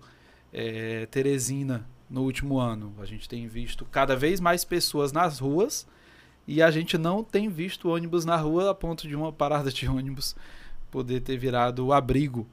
é, 0.51 1.05
Teresina 1.07 1.85
no 2.09 2.23
último 2.23 2.59
ano. 2.59 2.93
A 2.99 3.05
gente 3.05 3.27
tem 3.27 3.47
visto 3.47 3.85
cada 3.85 4.15
vez 4.15 4.39
mais 4.39 4.63
pessoas 4.63 5.11
nas 5.11 5.39
ruas 5.39 5.87
e 6.47 6.61
a 6.61 6.71
gente 6.71 6.97
não 6.97 7.23
tem 7.23 7.49
visto 7.49 7.89
ônibus 7.89 8.25
na 8.25 8.37
rua 8.37 8.71
a 8.71 8.75
ponto 8.75 9.07
de 9.07 9.15
uma 9.15 9.31
parada 9.31 9.71
de 9.71 9.87
ônibus 9.87 10.35
poder 10.91 11.21
ter 11.21 11.37
virado 11.37 11.91
abrigo 11.93 12.47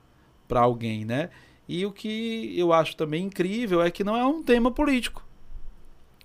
para 0.46 0.60
alguém, 0.60 1.04
né? 1.04 1.28
E 1.68 1.84
o 1.84 1.92
que 1.92 2.58
eu 2.58 2.72
acho 2.72 2.96
também 2.96 3.26
incrível 3.26 3.82
é 3.82 3.90
que 3.90 4.02
não 4.02 4.16
é 4.16 4.24
um 4.24 4.42
tema 4.42 4.70
político. 4.70 5.22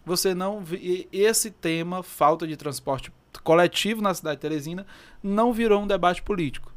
Você 0.06 0.34
não 0.34 0.64
esse 1.12 1.52
tema 1.52 2.02
falta 2.04 2.48
de 2.48 2.56
transporte 2.56 3.12
coletivo 3.44 4.02
na 4.02 4.14
cidade 4.14 4.38
de 4.38 4.42
Teresina 4.42 4.86
não 5.22 5.52
virou 5.52 5.82
um 5.82 5.88
debate 5.88 6.22
político. 6.22 6.72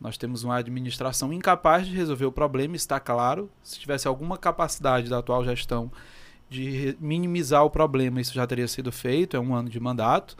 Nós 0.00 0.18
temos 0.18 0.44
uma 0.44 0.56
administração 0.56 1.32
incapaz 1.32 1.86
de 1.86 1.96
resolver 1.96 2.26
o 2.26 2.32
problema, 2.32 2.76
está 2.76 3.00
claro. 3.00 3.50
Se 3.62 3.78
tivesse 3.80 4.06
alguma 4.06 4.36
capacidade 4.36 5.08
da 5.08 5.18
atual 5.18 5.44
gestão 5.44 5.90
de 6.48 6.96
minimizar 7.00 7.64
o 7.64 7.70
problema, 7.70 8.20
isso 8.20 8.34
já 8.34 8.46
teria 8.46 8.68
sido 8.68 8.92
feito, 8.92 9.36
é 9.36 9.40
um 9.40 9.54
ano 9.54 9.70
de 9.70 9.80
mandato. 9.80 10.36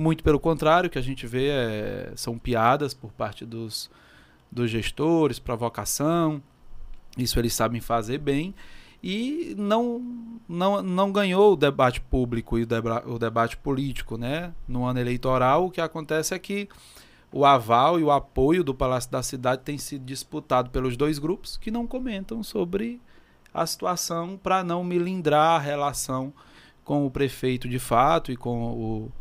Muito 0.00 0.24
pelo 0.24 0.40
contrário, 0.40 0.88
o 0.88 0.90
que 0.90 0.98
a 0.98 1.02
gente 1.02 1.26
vê 1.26 1.48
é, 1.48 2.12
são 2.16 2.38
piadas 2.38 2.94
por 2.94 3.12
parte 3.12 3.44
dos, 3.44 3.90
dos 4.50 4.70
gestores, 4.70 5.38
provocação. 5.38 6.42
Isso 7.18 7.38
eles 7.38 7.52
sabem 7.52 7.82
fazer 7.82 8.16
bem. 8.16 8.54
E 9.02 9.54
não, 9.58 10.02
não, 10.48 10.80
não 10.80 11.12
ganhou 11.12 11.52
o 11.52 11.56
debate 11.56 12.00
público 12.00 12.58
e 12.58 12.62
o, 12.62 12.66
deba 12.66 13.04
o 13.06 13.18
debate 13.18 13.58
político. 13.58 14.16
Né? 14.16 14.54
No 14.66 14.86
ano 14.86 14.98
eleitoral, 14.98 15.66
o 15.66 15.70
que 15.70 15.82
acontece 15.82 16.32
é 16.32 16.38
que 16.38 16.66
o 17.30 17.44
aval 17.44 18.00
e 18.00 18.02
o 18.02 18.10
apoio 18.10 18.64
do 18.64 18.74
Palácio 18.74 19.10
da 19.10 19.22
Cidade 19.22 19.60
tem 19.66 19.76
sido 19.76 20.06
disputado 20.06 20.70
pelos 20.70 20.96
dois 20.96 21.18
grupos 21.18 21.58
que 21.58 21.70
não 21.70 21.86
comentam 21.86 22.42
sobre 22.42 23.02
a 23.52 23.66
situação 23.66 24.40
para 24.42 24.64
não 24.64 24.82
milindrar 24.82 25.56
a 25.56 25.62
relação 25.62 26.32
com 26.86 27.04
o 27.04 27.10
prefeito 27.10 27.68
de 27.68 27.78
fato 27.78 28.32
e 28.32 28.36
com 28.36 28.72
o, 28.72 29.12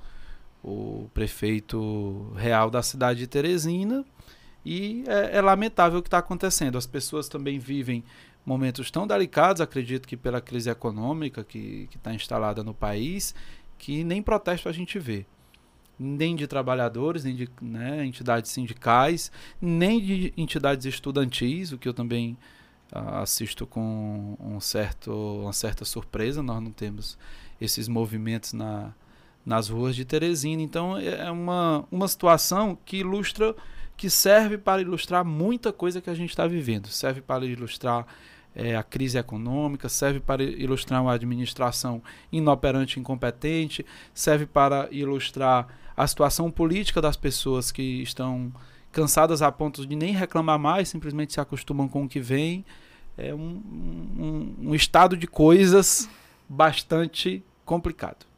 o 0.63 1.09
prefeito 1.13 2.31
real 2.35 2.69
da 2.69 2.81
cidade 2.81 3.19
de 3.19 3.27
Teresina. 3.27 4.05
E 4.65 5.03
é, 5.07 5.37
é 5.37 5.41
lamentável 5.41 5.99
o 5.99 6.01
que 6.01 6.07
está 6.07 6.17
acontecendo. 6.17 6.77
As 6.77 6.85
pessoas 6.85 7.29
também 7.29 7.59
vivem 7.59 8.03
momentos 8.45 8.89
tão 8.91 9.05
delicados, 9.05 9.61
acredito 9.61 10.07
que 10.07 10.17
pela 10.17 10.41
crise 10.41 10.69
econômica 10.69 11.43
que 11.43 11.87
está 11.95 12.13
instalada 12.13 12.63
no 12.63 12.73
país, 12.73 13.33
que 13.77 14.03
nem 14.03 14.21
protesto 14.21 14.67
a 14.67 14.71
gente 14.71 14.97
vê 14.99 15.25
nem 15.99 16.35
de 16.35 16.47
trabalhadores, 16.47 17.25
nem 17.25 17.35
de 17.35 17.49
né, 17.61 18.05
entidades 18.05 18.51
sindicais, 18.51 19.29
nem 19.61 19.99
de 19.99 20.33
entidades 20.37 20.85
estudantis, 20.85 21.73
o 21.73 21.77
que 21.77 21.89
eu 21.89 21.93
também 21.93 22.37
uh, 22.93 23.15
assisto 23.21 23.67
com 23.67 24.37
um 24.39 24.61
certo, 24.61 25.11
uma 25.11 25.51
certa 25.51 25.83
surpresa. 25.83 26.41
Nós 26.41 26.63
não 26.63 26.71
temos 26.71 27.17
esses 27.59 27.89
movimentos 27.89 28.53
na, 28.53 28.93
nas 29.45 29.69
ruas 29.69 29.95
de 29.95 30.05
Teresina. 30.05 30.61
Então 30.61 30.97
é, 30.97 31.27
é 31.27 31.31
uma, 31.31 31.85
uma 31.91 32.07
situação 32.07 32.77
que 32.85 32.97
ilustra, 32.97 33.55
que 33.97 34.09
serve 34.09 34.57
para 34.57 34.81
ilustrar 34.81 35.25
muita 35.25 35.71
coisa 35.71 36.01
que 36.01 36.09
a 36.09 36.15
gente 36.15 36.29
está 36.29 36.47
vivendo. 36.47 36.87
Serve 36.87 37.21
para 37.21 37.45
ilustrar 37.45 38.05
é, 38.55 38.75
a 38.75 38.83
crise 38.83 39.17
econômica, 39.17 39.87
serve 39.87 40.19
para 40.19 40.43
ilustrar 40.43 41.01
uma 41.01 41.13
administração 41.13 42.01
inoperante 42.31 42.97
e 42.97 42.99
incompetente, 42.99 43.85
serve 44.13 44.45
para 44.45 44.87
ilustrar 44.91 45.67
a 45.95 46.07
situação 46.07 46.49
política 46.49 47.01
das 47.01 47.17
pessoas 47.17 47.71
que 47.71 48.01
estão 48.01 48.51
cansadas 48.91 49.41
a 49.41 49.51
ponto 49.51 49.85
de 49.85 49.95
nem 49.95 50.13
reclamar 50.13 50.57
mais, 50.57 50.89
simplesmente 50.89 51.33
se 51.33 51.39
acostumam 51.39 51.87
com 51.87 52.03
o 52.03 52.09
que 52.09 52.19
vem. 52.19 52.65
É 53.17 53.33
um, 53.33 53.61
um, 54.17 54.55
um 54.69 54.75
estado 54.75 55.17
de 55.17 55.27
coisas 55.27 56.09
bastante 56.47 57.43
complicado. 57.65 58.28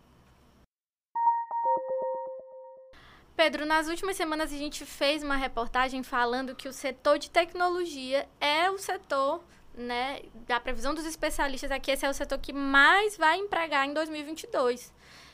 Pedro, 3.43 3.65
nas 3.65 3.87
últimas 3.87 4.15
semanas 4.15 4.53
a 4.53 4.55
gente 4.55 4.85
fez 4.85 5.23
uma 5.23 5.35
reportagem 5.35 6.03
falando 6.03 6.53
que 6.53 6.67
o 6.67 6.71
setor 6.71 7.17
de 7.17 7.27
tecnologia 7.27 8.29
é 8.39 8.69
o 8.69 8.77
setor, 8.77 9.43
né, 9.73 10.21
da 10.45 10.59
previsão 10.59 10.93
dos 10.93 11.07
especialistas 11.07 11.71
aqui, 11.71 11.89
esse 11.89 12.05
é 12.05 12.09
o 12.09 12.13
setor 12.13 12.37
que 12.37 12.53
mais 12.53 13.17
vai 13.17 13.39
empregar 13.39 13.87
em 13.87 13.95
2022. 13.95 14.93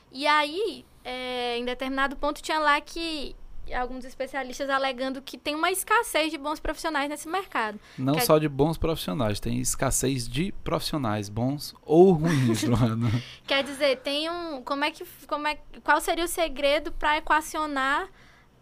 E 0.09 0.25
aí, 0.25 0.85
é, 1.03 1.57
em 1.57 1.65
determinado 1.65 2.15
ponto, 2.15 2.41
tinha 2.41 2.59
lá 2.59 2.79
que 2.79 3.35
alguns 3.73 4.05
especialistas 4.05 4.69
alegando 4.69 5.21
que 5.21 5.37
tem 5.37 5.55
uma 5.55 5.71
escassez 5.71 6.31
de 6.31 6.37
bons 6.37 6.59
profissionais 6.59 7.09
nesse 7.09 7.27
mercado. 7.27 7.79
Não 7.97 8.13
Quer... 8.13 8.21
só 8.21 8.37
de 8.37 8.47
bons 8.47 8.77
profissionais, 8.77 9.39
tem 9.39 9.59
escassez 9.59 10.27
de 10.27 10.51
profissionais, 10.63 11.29
bons 11.29 11.75
ou 11.83 12.11
ruins, 12.11 12.63
Luana. 12.67 13.09
Quer 13.45 13.63
dizer, 13.63 13.97
tem 13.97 14.29
um. 14.29 14.61
Como 14.61 14.83
é 14.83 14.91
que. 14.91 15.05
Como 15.27 15.47
é, 15.47 15.57
qual 15.83 15.99
seria 16.01 16.25
o 16.25 16.27
segredo 16.27 16.91
para 16.91 17.17
equacionar 17.17 18.07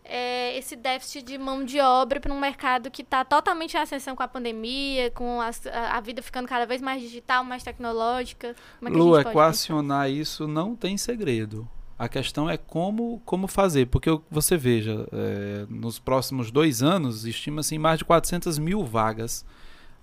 é, 0.04 0.56
esse 0.58 0.76
déficit 0.76 1.24
de 1.24 1.38
mão 1.38 1.64
de 1.64 1.80
obra 1.80 2.20
para 2.20 2.32
um 2.32 2.40
mercado 2.40 2.92
que 2.92 3.02
está 3.02 3.26
totalmente 3.26 3.76
em 3.76 3.80
ascensão 3.80 4.16
com 4.16 4.24
a 4.24 4.28
pandemia, 4.28 5.10
com 5.12 5.42
a, 5.42 5.50
a, 5.92 6.00
vida 6.00 6.22
ficando 6.22 6.48
cada 6.48 6.66
vez 6.66 6.82
mais 6.82 7.02
digital, 7.02 7.44
mais 7.44 7.64
tecnológica? 7.64 8.56
Como 8.80 8.90
é 8.90 8.98
Lu, 8.98 9.20
equacionar 9.20 10.10
isso 10.10 10.48
não 10.48 10.76
tem 10.76 10.98
segredo. 10.98 11.68
A 11.98 12.10
questão 12.10 12.50
é 12.50 12.58
como, 12.58 13.22
como 13.26 13.48
fazer, 13.48 13.88
porque 13.88 14.10
você 14.30 14.58
veja, 14.58 15.08
é, 15.14 15.66
nos 15.70 15.98
próximos 15.98 16.52
dois 16.52 16.84
anos, 16.84 17.26
estima-se 17.26 17.78
mais 17.78 18.00
de 18.00 18.06
400 18.06 18.58
mil 18.60 18.84
vagas 18.84 19.46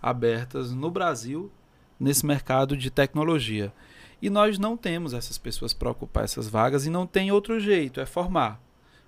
abertas 0.00 0.72
no 0.72 0.90
Brasil 0.90 1.52
nesse 2.00 2.24
mercado 2.24 2.76
de 2.76 2.90
tecnologia. 2.90 3.72
E 4.22 4.30
nós 4.30 4.58
não 4.58 4.76
temos 4.76 5.12
essas 5.12 5.36
pessoas 5.36 5.74
para 5.74 5.90
ocupar 5.90 6.24
essas 6.24 6.48
vagas 6.48 6.86
e 6.86 6.90
não 6.90 7.06
tem 7.06 7.30
outro 7.30 7.60
jeito, 7.60 8.00
é 8.00 8.06
formar. 8.06 8.60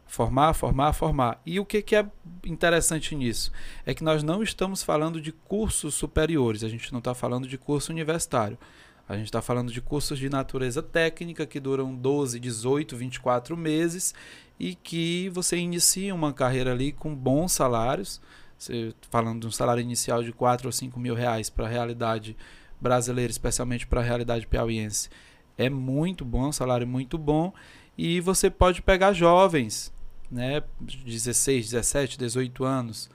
Formar, 0.07 0.53
formar, 0.53 0.93
formar. 0.93 1.41
E 1.47 1.59
o 1.59 1.65
que, 1.65 1.81
que 1.81 1.97
é 1.97 2.07
interessante 2.45 3.15
nisso? 3.17 3.51
É 3.87 3.95
que 3.95 4.05
nós 4.05 4.23
não 4.23 4.43
estamos 4.43 4.83
falando 4.83 5.21
de 5.21 5.33
cursos 5.33 5.95
superiores, 5.95 6.63
a 6.63 6.69
gente 6.69 6.93
não 6.93 6.99
está 6.99 7.15
falando 7.15 7.49
de 7.49 7.57
curso 7.57 7.91
universitário. 7.91 8.59
A 9.09 9.17
gente 9.17 9.27
está 9.27 9.43
falando 9.43 9.71
de 9.71 9.81
cursos 9.83 10.19
de 10.19 10.31
natureza 10.31 10.83
técnica 10.83 11.45
que 11.45 11.61
duram 11.61 11.95
12, 11.95 12.41
18, 12.41 12.97
24 12.97 13.57
meses 13.57 14.15
e 14.59 14.75
que 14.75 15.29
você 15.31 15.57
inicia 15.59 16.15
uma 16.15 16.33
carreira 16.33 16.73
ali 16.73 16.91
com 16.91 17.15
bons 17.15 17.53
salários. 17.53 18.21
Você, 18.57 18.95
falando 19.11 19.43
de 19.43 19.47
um 19.47 19.51
salário 19.51 19.83
inicial 19.83 20.23
de 20.23 20.33
4 20.33 20.69
ou 20.69 20.73
5 20.73 20.99
mil 20.99 21.15
reais 21.15 21.51
para 21.51 21.67
a 21.67 21.69
realidade 21.69 22.37
brasileira, 22.81 23.31
especialmente 23.31 23.87
para 23.87 24.01
a 24.01 24.05
realidade 24.05 24.47
piauiense, 24.47 25.11
é 25.59 25.69
muito 25.69 26.25
bom, 26.25 26.49
um 26.49 26.53
salário 26.53 26.87
muito 26.87 27.19
bom. 27.19 27.53
E 27.97 28.21
você 28.21 28.49
pode 28.49 28.81
pegar 28.81 29.13
jovens, 29.13 29.93
né, 30.31 30.63
16, 30.81 31.71
17, 31.71 32.19
18 32.19 32.65
anos, 32.65 33.11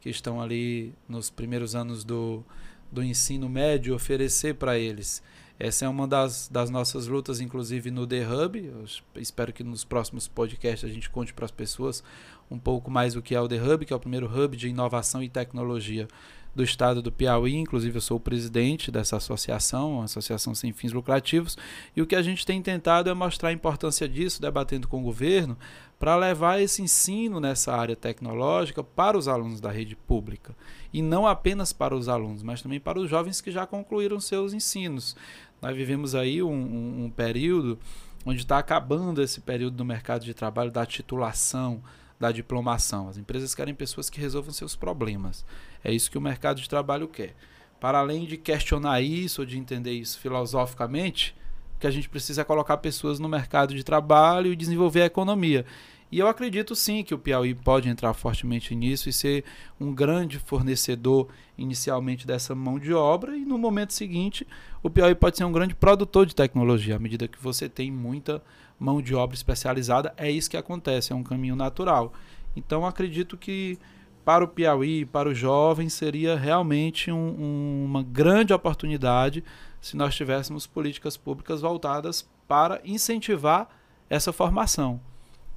que 0.00 0.10
estão 0.10 0.40
ali 0.40 0.94
nos 1.08 1.30
primeiros 1.30 1.74
anos 1.74 2.04
do, 2.04 2.44
do 2.90 3.02
ensino 3.02 3.48
médio 3.48 3.94
oferecer 3.94 4.54
para 4.54 4.78
eles. 4.78 5.22
Essa 5.58 5.84
é 5.84 5.88
uma 5.88 6.08
das, 6.08 6.48
das 6.48 6.70
nossas 6.70 7.06
lutas, 7.06 7.38
inclusive 7.38 7.90
no 7.90 8.06
The 8.06 8.26
Hub. 8.26 8.58
Eu 8.58 8.84
espero 9.20 9.52
que 9.52 9.62
nos 9.62 9.84
próximos 9.84 10.26
podcasts 10.26 10.88
a 10.88 10.92
gente 10.92 11.10
conte 11.10 11.34
para 11.34 11.44
as 11.44 11.50
pessoas 11.50 12.02
um 12.50 12.58
pouco 12.58 12.90
mais 12.90 13.14
o 13.14 13.20
que 13.20 13.34
é 13.34 13.40
o 13.40 13.46
The 13.46 13.62
Hub, 13.62 13.84
que 13.84 13.92
é 13.92 13.96
o 13.96 14.00
primeiro 14.00 14.26
hub 14.26 14.56
de 14.56 14.68
inovação 14.68 15.22
e 15.22 15.28
tecnologia 15.28 16.08
do 16.54 16.62
estado 16.62 17.00
do 17.00 17.12
Piauí. 17.12 17.56
Inclusive, 17.56 17.96
eu 17.96 18.00
sou 18.00 18.16
o 18.16 18.20
presidente 18.20 18.90
dessa 18.90 19.16
associação, 19.16 20.02
associação 20.02 20.54
sem 20.54 20.72
fins 20.72 20.92
lucrativos. 20.92 21.56
E 21.96 22.02
o 22.02 22.06
que 22.06 22.16
a 22.16 22.22
gente 22.22 22.44
tem 22.46 22.60
tentado 22.60 23.10
é 23.10 23.14
mostrar 23.14 23.50
a 23.50 23.52
importância 23.52 24.08
disso, 24.08 24.40
debatendo 24.40 24.88
com 24.88 25.00
o 25.00 25.04
governo, 25.04 25.56
para 25.98 26.16
levar 26.16 26.60
esse 26.60 26.82
ensino 26.82 27.40
nessa 27.40 27.74
área 27.74 27.94
tecnológica 27.94 28.82
para 28.82 29.18
os 29.18 29.28
alunos 29.28 29.60
da 29.60 29.70
rede 29.70 29.94
pública. 29.94 30.56
E 30.92 31.02
não 31.02 31.26
apenas 31.26 31.72
para 31.72 31.94
os 31.94 32.08
alunos, 32.08 32.42
mas 32.42 32.62
também 32.62 32.80
para 32.80 32.98
os 32.98 33.08
jovens 33.08 33.40
que 33.40 33.50
já 33.50 33.66
concluíram 33.66 34.18
seus 34.18 34.52
ensinos. 34.52 35.14
Nós 35.60 35.76
vivemos 35.76 36.14
aí 36.14 36.42
um, 36.42 36.50
um, 36.50 37.04
um 37.04 37.10
período 37.10 37.78
onde 38.24 38.40
está 38.40 38.58
acabando 38.58 39.22
esse 39.22 39.40
período 39.40 39.76
do 39.76 39.84
mercado 39.84 40.24
de 40.24 40.34
trabalho 40.34 40.70
da 40.70 40.84
titulação, 40.84 41.82
da 42.20 42.30
diplomação. 42.30 43.08
As 43.08 43.16
empresas 43.16 43.54
querem 43.54 43.74
pessoas 43.74 44.10
que 44.10 44.20
resolvam 44.20 44.52
seus 44.52 44.76
problemas. 44.76 45.44
É 45.82 45.90
isso 45.90 46.10
que 46.10 46.18
o 46.18 46.20
mercado 46.20 46.60
de 46.60 46.68
trabalho 46.68 47.08
quer. 47.08 47.34
Para 47.80 47.98
além 47.98 48.26
de 48.26 48.36
questionar 48.36 49.00
isso, 49.00 49.40
ou 49.40 49.46
de 49.46 49.58
entender 49.58 49.92
isso 49.92 50.20
filosoficamente, 50.20 51.34
que 51.80 51.86
a 51.86 51.90
gente 51.90 52.10
precisa 52.10 52.42
é 52.42 52.44
colocar 52.44 52.76
pessoas 52.76 53.18
no 53.18 53.26
mercado 53.26 53.74
de 53.74 53.82
trabalho 53.82 54.52
e 54.52 54.56
desenvolver 54.56 55.00
a 55.00 55.06
economia. 55.06 55.64
E 56.12 56.18
eu 56.18 56.28
acredito 56.28 56.74
sim 56.74 57.02
que 57.02 57.14
o 57.14 57.18
Piauí 57.18 57.54
pode 57.54 57.88
entrar 57.88 58.12
fortemente 58.12 58.74
nisso 58.74 59.08
e 59.08 59.12
ser 59.12 59.44
um 59.80 59.94
grande 59.94 60.38
fornecedor 60.40 61.28
inicialmente 61.56 62.26
dessa 62.26 62.54
mão 62.54 62.78
de 62.78 62.92
obra, 62.92 63.36
e 63.36 63.44
no 63.44 63.56
momento 63.56 63.94
seguinte, 63.94 64.46
o 64.82 64.90
Piauí 64.90 65.14
pode 65.14 65.38
ser 65.38 65.44
um 65.44 65.52
grande 65.52 65.74
produtor 65.74 66.26
de 66.26 66.34
tecnologia. 66.34 66.96
À 66.96 66.98
medida 66.98 67.28
que 67.28 67.40
você 67.40 67.68
tem 67.68 67.90
muita 67.90 68.42
mão 68.80 69.02
de 69.02 69.14
obra 69.14 69.36
especializada, 69.36 70.14
é 70.16 70.30
isso 70.30 70.50
que 70.50 70.56
acontece, 70.56 71.12
é 71.12 71.16
um 71.16 71.22
caminho 71.22 71.54
natural. 71.54 72.14
Então 72.56 72.86
acredito 72.86 73.36
que 73.36 73.78
para 74.24 74.44
o 74.44 74.48
Piauí, 74.48 75.04
para 75.04 75.28
os 75.28 75.36
jovens, 75.36 75.92
seria 75.92 76.36
realmente 76.36 77.10
um, 77.10 77.36
um, 77.38 77.84
uma 77.84 78.02
grande 78.02 78.52
oportunidade 78.52 79.44
se 79.80 79.96
nós 79.96 80.14
tivéssemos 80.14 80.66
políticas 80.66 81.16
públicas 81.16 81.60
voltadas 81.60 82.28
para 82.48 82.80
incentivar 82.84 83.68
essa 84.08 84.32
formação. 84.32 85.00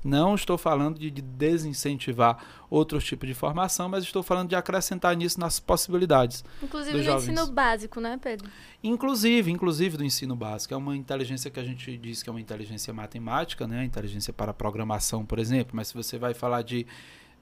Não 0.04 0.36
estou 0.36 0.58
falando 0.58 1.00
de, 1.00 1.10
desincentivar 1.10 2.44
outro 2.70 3.00
tipo 3.00 3.26
de 3.26 3.34
formação, 3.34 3.88
mas 3.88 4.04
estou 4.04 4.22
falando 4.22 4.50
de 4.50 4.56
acrescentar 4.56 5.16
nisso 5.16 5.40
nas 5.40 5.60
possibilidades. 5.60 6.44
Inclusive 6.62 6.98
do 6.98 7.04
jovens. 7.04 7.30
ensino 7.30 7.48
básico, 7.52 8.02
né, 8.02 8.20
Pedro? 8.22 8.50
Inclusive, 8.84 9.52
inclusive 9.52 9.98
do 9.98 10.04
ensino 10.04 10.36
básico. 10.36 10.74
É 10.74 10.78
uma 10.78 10.96
inteligência 10.98 11.50
que 11.50 11.60
a 11.60 11.64
gente 11.64 11.96
diz 11.98 12.22
que 12.22 12.30
é 12.30 12.32
uma 12.32 12.42
inteligência 12.42 12.94
matemática, 12.94 13.68
né? 13.68 13.86
Inteligência 13.86 14.34
para 14.34 14.54
programação, 14.54 15.26
por 15.26 15.40
exemplo. 15.40 15.76
Mas 15.76 15.88
se 15.88 15.94
você 15.94 16.18
vai 16.18 16.34
falar 16.34 16.64
de 16.64 16.86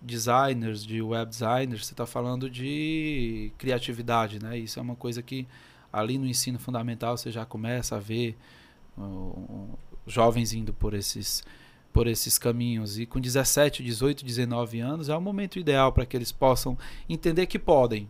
designers, 0.02 0.84
de 0.84 1.02
web 1.02 1.30
designers, 1.30 1.86
você 1.86 1.94
está 1.94 2.06
falando 2.06 2.50
de 2.50 3.52
criatividade, 3.58 4.42
né? 4.42 4.58
Isso 4.58 4.80
é 4.80 4.82
uma 4.82 4.96
coisa 4.96 5.22
que 5.22 5.48
ali 5.92 6.18
no 6.18 6.26
ensino 6.26 6.58
fundamental 6.58 7.18
você 7.18 7.32
já 7.32 7.46
começa 7.46 7.98
a 7.98 8.00
ver 8.00 8.38
uh, 8.98 9.78
jovens 10.08 10.54
indo 10.54 10.74
por 10.74 10.94
esses 10.94 11.44
por 11.92 12.08
esses 12.08 12.38
caminhos 12.38 12.98
e 12.98 13.06
com 13.06 13.20
17, 13.20 13.84
18, 13.84 14.24
19 14.26 14.80
anos 14.80 15.10
é 15.10 15.16
o 15.16 15.22
momento 15.22 15.60
ideal 15.60 15.92
para 15.92 16.06
que 16.06 16.16
eles 16.16 16.32
possam 16.32 16.78
entender 17.10 17.46
que 17.46 17.60
podem. 17.60 18.10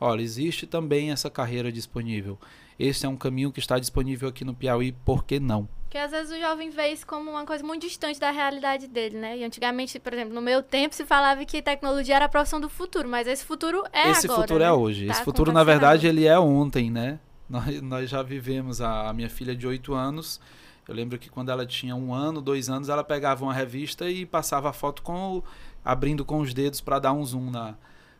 Olha, 0.00 0.22
existe 0.22 0.66
também 0.66 1.10
essa 1.10 1.28
carreira 1.28 1.70
disponível. 1.70 2.38
Este 2.78 3.04
é 3.04 3.08
um 3.08 3.16
caminho 3.16 3.52
que 3.52 3.60
está 3.60 3.78
disponível 3.78 4.30
aqui 4.30 4.42
no 4.42 4.54
Piauí, 4.54 4.92
por 4.92 5.24
que 5.24 5.38
não? 5.38 5.68
Porque 5.82 5.98
às 5.98 6.12
vezes 6.12 6.32
o 6.34 6.40
jovem 6.40 6.70
vê 6.70 6.88
isso 6.88 7.06
como 7.06 7.32
uma 7.32 7.44
coisa 7.44 7.62
muito 7.62 7.82
distante 7.82 8.18
da 8.18 8.30
realidade 8.30 8.86
dele, 8.86 9.18
né? 9.18 9.36
E 9.36 9.44
antigamente, 9.44 9.98
por 9.98 10.14
exemplo, 10.14 10.32
no 10.32 10.40
meu 10.40 10.62
tempo 10.62 10.94
se 10.94 11.04
falava 11.04 11.44
que 11.44 11.60
tecnologia 11.60 12.16
era 12.16 12.24
a 12.24 12.28
profissão 12.28 12.60
do 12.60 12.70
futuro, 12.70 13.08
mas 13.08 13.26
esse 13.26 13.44
futuro 13.44 13.84
é 13.92 14.08
esse 14.08 14.24
agora. 14.24 14.40
Esse 14.44 14.48
futuro 14.48 14.62
é 14.62 14.66
né? 14.66 14.70
é 14.70 14.72
hoje. 14.72 15.06
Tá 15.06 15.12
esse 15.12 15.24
futuro, 15.24 15.52
na 15.52 15.64
verdade, 15.64 16.06
ele 16.06 16.26
é 16.26 16.38
ontem, 16.38 16.90
né? 16.90 17.18
Nós, 17.48 17.82
nós 17.82 18.08
já 18.08 18.22
vivemos, 18.22 18.80
a, 18.80 19.10
a 19.10 19.12
minha 19.12 19.28
filha 19.28 19.54
de 19.54 19.66
8 19.66 19.92
anos, 19.92 20.40
eu 20.88 20.94
lembro 20.94 21.18
que 21.18 21.30
quando 21.30 21.50
ela 21.50 21.64
tinha 21.66 21.94
um 21.94 22.12
ano, 22.12 22.40
dois 22.40 22.68
anos, 22.68 22.88
ela 22.88 23.04
pegava 23.04 23.44
uma 23.44 23.54
revista 23.54 24.08
e 24.10 24.26
passava 24.26 24.70
a 24.70 24.72
foto 24.72 25.02
com 25.02 25.42
abrindo 25.84 26.24
com 26.24 26.40
os 26.40 26.52
dedos 26.52 26.80
para 26.80 26.98
dar 26.98 27.12
um 27.12 27.24
zoom 27.24 27.50
na, 27.50 27.74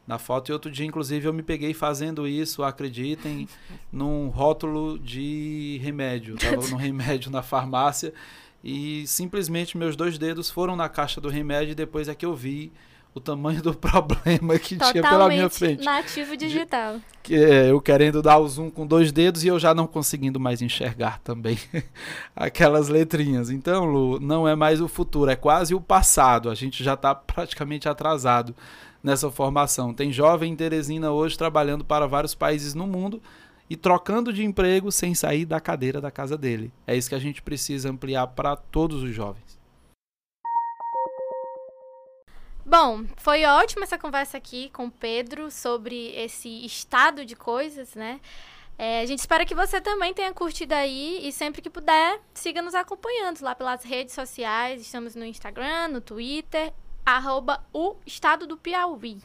na 0.07 0.18
foto. 0.18 0.51
E 0.51 0.53
outro 0.53 0.70
dia, 0.70 0.87
inclusive, 0.87 1.27
eu 1.27 1.33
me 1.33 1.42
peguei 1.42 1.75
fazendo 1.75 2.27
isso, 2.27 2.62
acreditem, 2.62 3.49
num 3.92 4.29
rótulo 4.29 4.99
de 4.99 5.81
remédio. 5.83 6.37
Estava 6.37 6.66
no 6.68 6.77
remédio 6.79 7.31
na 7.31 7.42
farmácia 7.42 8.12
e 8.62 9.07
simplesmente 9.07 9.77
meus 9.79 9.96
dois 9.96 10.18
dedos 10.18 10.51
foram 10.51 10.77
na 10.77 10.88
caixa 10.88 11.20
do 11.20 11.29
remédio 11.29 11.73
e 11.73 11.75
depois 11.75 12.09
é 12.09 12.14
que 12.14 12.27
eu 12.27 12.35
vi 12.35 12.73
o 13.14 13.20
tamanho 13.20 13.62
do 13.62 13.75
problema 13.75 14.59
que 14.59 14.77
Totalmente 14.77 14.92
tinha 14.92 15.03
pela 15.03 15.29
minha 15.29 15.51
frente. 15.51 15.85
nativo 15.85 16.37
digital. 16.37 16.96
De, 16.96 17.03
que 17.23 17.35
é, 17.35 17.70
eu 17.70 17.81
querendo 17.81 18.23
dar 18.23 18.38
o 18.38 18.49
zoom 18.49 18.70
com 18.70 18.87
dois 18.87 19.12
dedos 19.12 19.44
e 19.44 19.49
eu 19.49 19.59
já 19.59 19.75
não 19.75 19.87
conseguindo 19.87 20.38
mais 20.38 20.62
enxergar 20.62 21.18
também 21.20 21.59
aquelas 22.35 22.88
letrinhas. 22.88 23.51
Então, 23.51 23.85
Lu, 23.85 24.20
não 24.20 24.46
é 24.46 24.55
mais 24.55 24.81
o 24.81 24.88
futuro, 24.88 25.31
é 25.31 25.37
quase 25.37 25.75
o 25.75 25.81
passado. 25.81 26.51
A 26.51 26.55
gente 26.55 26.83
já 26.83 26.94
está 26.94 27.14
praticamente 27.14 27.88
atrasado 27.88 28.55
nessa 29.03 29.31
formação. 29.31 29.94
Tem 29.94 30.12
jovem 30.12 30.53
em 30.53 30.57
Teresina 30.57 31.11
hoje 31.11 31.37
trabalhando 31.37 31.85
para 31.85 32.07
vários 32.07 32.35
países 32.35 32.75
no 32.75 32.87
mundo 32.87 33.20
e 33.68 33.77
trocando 33.77 34.33
de 34.33 34.44
emprego 34.44 34.90
sem 34.90 35.14
sair 35.14 35.44
da 35.44 35.61
cadeira 35.61 36.01
da 36.01 36.11
casa 36.11 36.37
dele. 36.37 36.73
É 36.87 36.96
isso 36.96 37.09
que 37.09 37.14
a 37.14 37.20
gente 37.20 37.40
precisa 37.40 37.90
ampliar 37.90 38.27
para 38.29 38.57
todos 38.57 39.03
os 39.03 39.14
jovens. 39.14 39.60
Bom, 42.71 43.05
foi 43.17 43.45
ótima 43.45 43.83
essa 43.83 43.99
conversa 43.99 44.37
aqui 44.37 44.71
com 44.71 44.87
o 44.87 44.91
Pedro 44.93 45.51
sobre 45.51 46.15
esse 46.15 46.65
estado 46.65 47.25
de 47.25 47.35
coisas, 47.35 47.97
né? 47.97 48.21
É, 48.79 49.01
a 49.01 49.07
gente 49.07 49.19
espera 49.19 49.45
que 49.45 49.57
você 49.57 49.81
também 49.81 50.15
tenha 50.15 50.33
curtido 50.33 50.73
aí 50.73 51.19
e 51.27 51.33
sempre 51.33 51.61
que 51.61 51.69
puder, 51.69 52.21
siga 52.33 52.63
nos 52.63 52.73
acompanhando 52.73 53.43
lá 53.43 53.57
pelas 53.57 53.83
redes 53.83 54.15
sociais. 54.15 54.81
Estamos 54.83 55.17
no 55.17 55.25
Instagram, 55.25 55.89
no 55.89 56.01
Twitter, 56.01 56.73
arroba 57.05 57.61
o 57.73 57.97
Estado 58.07 58.47
do 58.47 58.57
Piauí. 58.57 59.19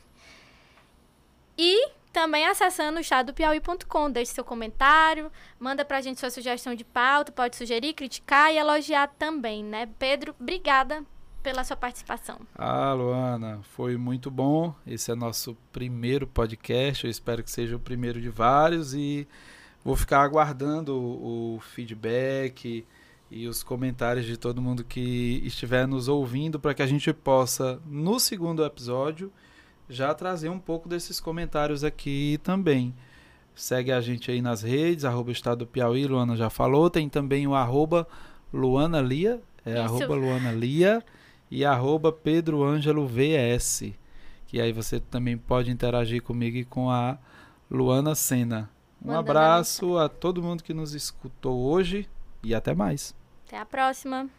E 1.56 1.90
também 2.12 2.48
acessando 2.48 2.98
o 2.98 3.02
estadopiauí.com. 3.02 4.10
Deixe 4.10 4.34
seu 4.34 4.44
comentário, 4.44 5.32
manda 5.60 5.86
pra 5.86 6.02
gente 6.02 6.20
sua 6.20 6.32
sugestão 6.32 6.74
de 6.74 6.84
pauta, 6.84 7.32
pode 7.32 7.56
sugerir, 7.56 7.94
criticar 7.94 8.52
e 8.52 8.58
elogiar 8.58 9.06
também, 9.20 9.64
né? 9.64 9.88
Pedro, 10.00 10.36
obrigada 10.40 11.06
pela 11.46 11.64
sua 11.64 11.78
participação. 11.78 12.40
Ah, 12.56 12.92
Luana, 12.94 13.60
foi 13.76 13.98
muito 13.98 14.32
bom. 14.32 14.74
Esse 14.86 15.12
é 15.12 15.16
nosso 15.16 15.56
primeiro 15.72 16.26
podcast. 16.26 17.06
Eu 17.06 17.12
espero 17.12 17.44
que 17.44 17.52
seja 17.52 17.76
o 17.76 17.80
primeiro 17.80 18.20
de 18.20 18.30
vários 18.30 18.96
e 18.96 19.28
vou 19.84 19.96
ficar 19.96 20.24
aguardando 20.24 20.96
o, 20.98 21.58
o 21.58 21.60
feedback 21.60 22.84
e 23.30 23.48
os 23.48 23.62
comentários 23.62 24.26
de 24.26 24.38
todo 24.38 24.60
mundo 24.60 24.84
que 24.84 25.40
estiver 25.46 25.88
nos 25.88 26.08
ouvindo 26.08 26.60
para 26.60 26.74
que 26.74 26.82
a 26.82 26.88
gente 26.88 27.14
possa, 27.14 27.80
no 27.86 28.20
segundo 28.20 28.66
episódio, 28.66 29.32
já 29.88 30.16
trazer 30.16 30.50
um 30.50 30.58
pouco 30.58 30.90
desses 30.90 31.20
comentários 31.20 31.84
aqui 31.84 32.40
também. 32.42 32.92
Segue 33.54 33.92
a 33.92 34.02
gente 34.02 34.32
aí 34.32 34.42
nas 34.42 34.64
redes, 34.64 35.06
arroba 35.06 35.32
Estado 35.32 35.60
do 35.60 35.68
Piauí, 35.68 36.08
Luana 36.08 36.36
já 36.36 36.50
falou. 36.50 36.90
Tem 36.90 37.08
também 37.08 37.46
o 37.46 37.54
arroba 37.54 38.08
Luana 38.52 39.00
Lia, 39.00 39.40
é 39.64 39.74
Isso. 39.74 39.82
arroba 39.82 40.16
Luana 40.16 40.52
Lia 40.52 41.04
e 41.50 41.66
arroba 41.66 42.12
Pedro 42.12 42.64
Ângelo 42.64 43.08
VS. 43.08 43.92
Que 44.48 44.62
aí 44.62 44.72
você 44.72 45.00
também 45.00 45.38
pode 45.38 45.72
interagir 45.72 46.22
comigo 46.22 46.58
e 46.58 46.66
com 46.66 46.90
a 46.90 47.18
Luana 47.70 48.16
Sena. 48.16 48.70
Um 49.02 49.08
Manda 49.08 49.20
abraço 49.20 49.98
a 49.98 50.08
todo 50.08 50.42
mundo 50.42 50.64
que 50.64 50.74
nos 50.74 50.94
escutou 50.94 51.60
hoje 51.60 52.08
e 52.44 52.54
até 52.54 52.74
mais. 52.74 53.16
Até 53.48 53.60
a 53.60 53.66
próxima. 53.66 54.30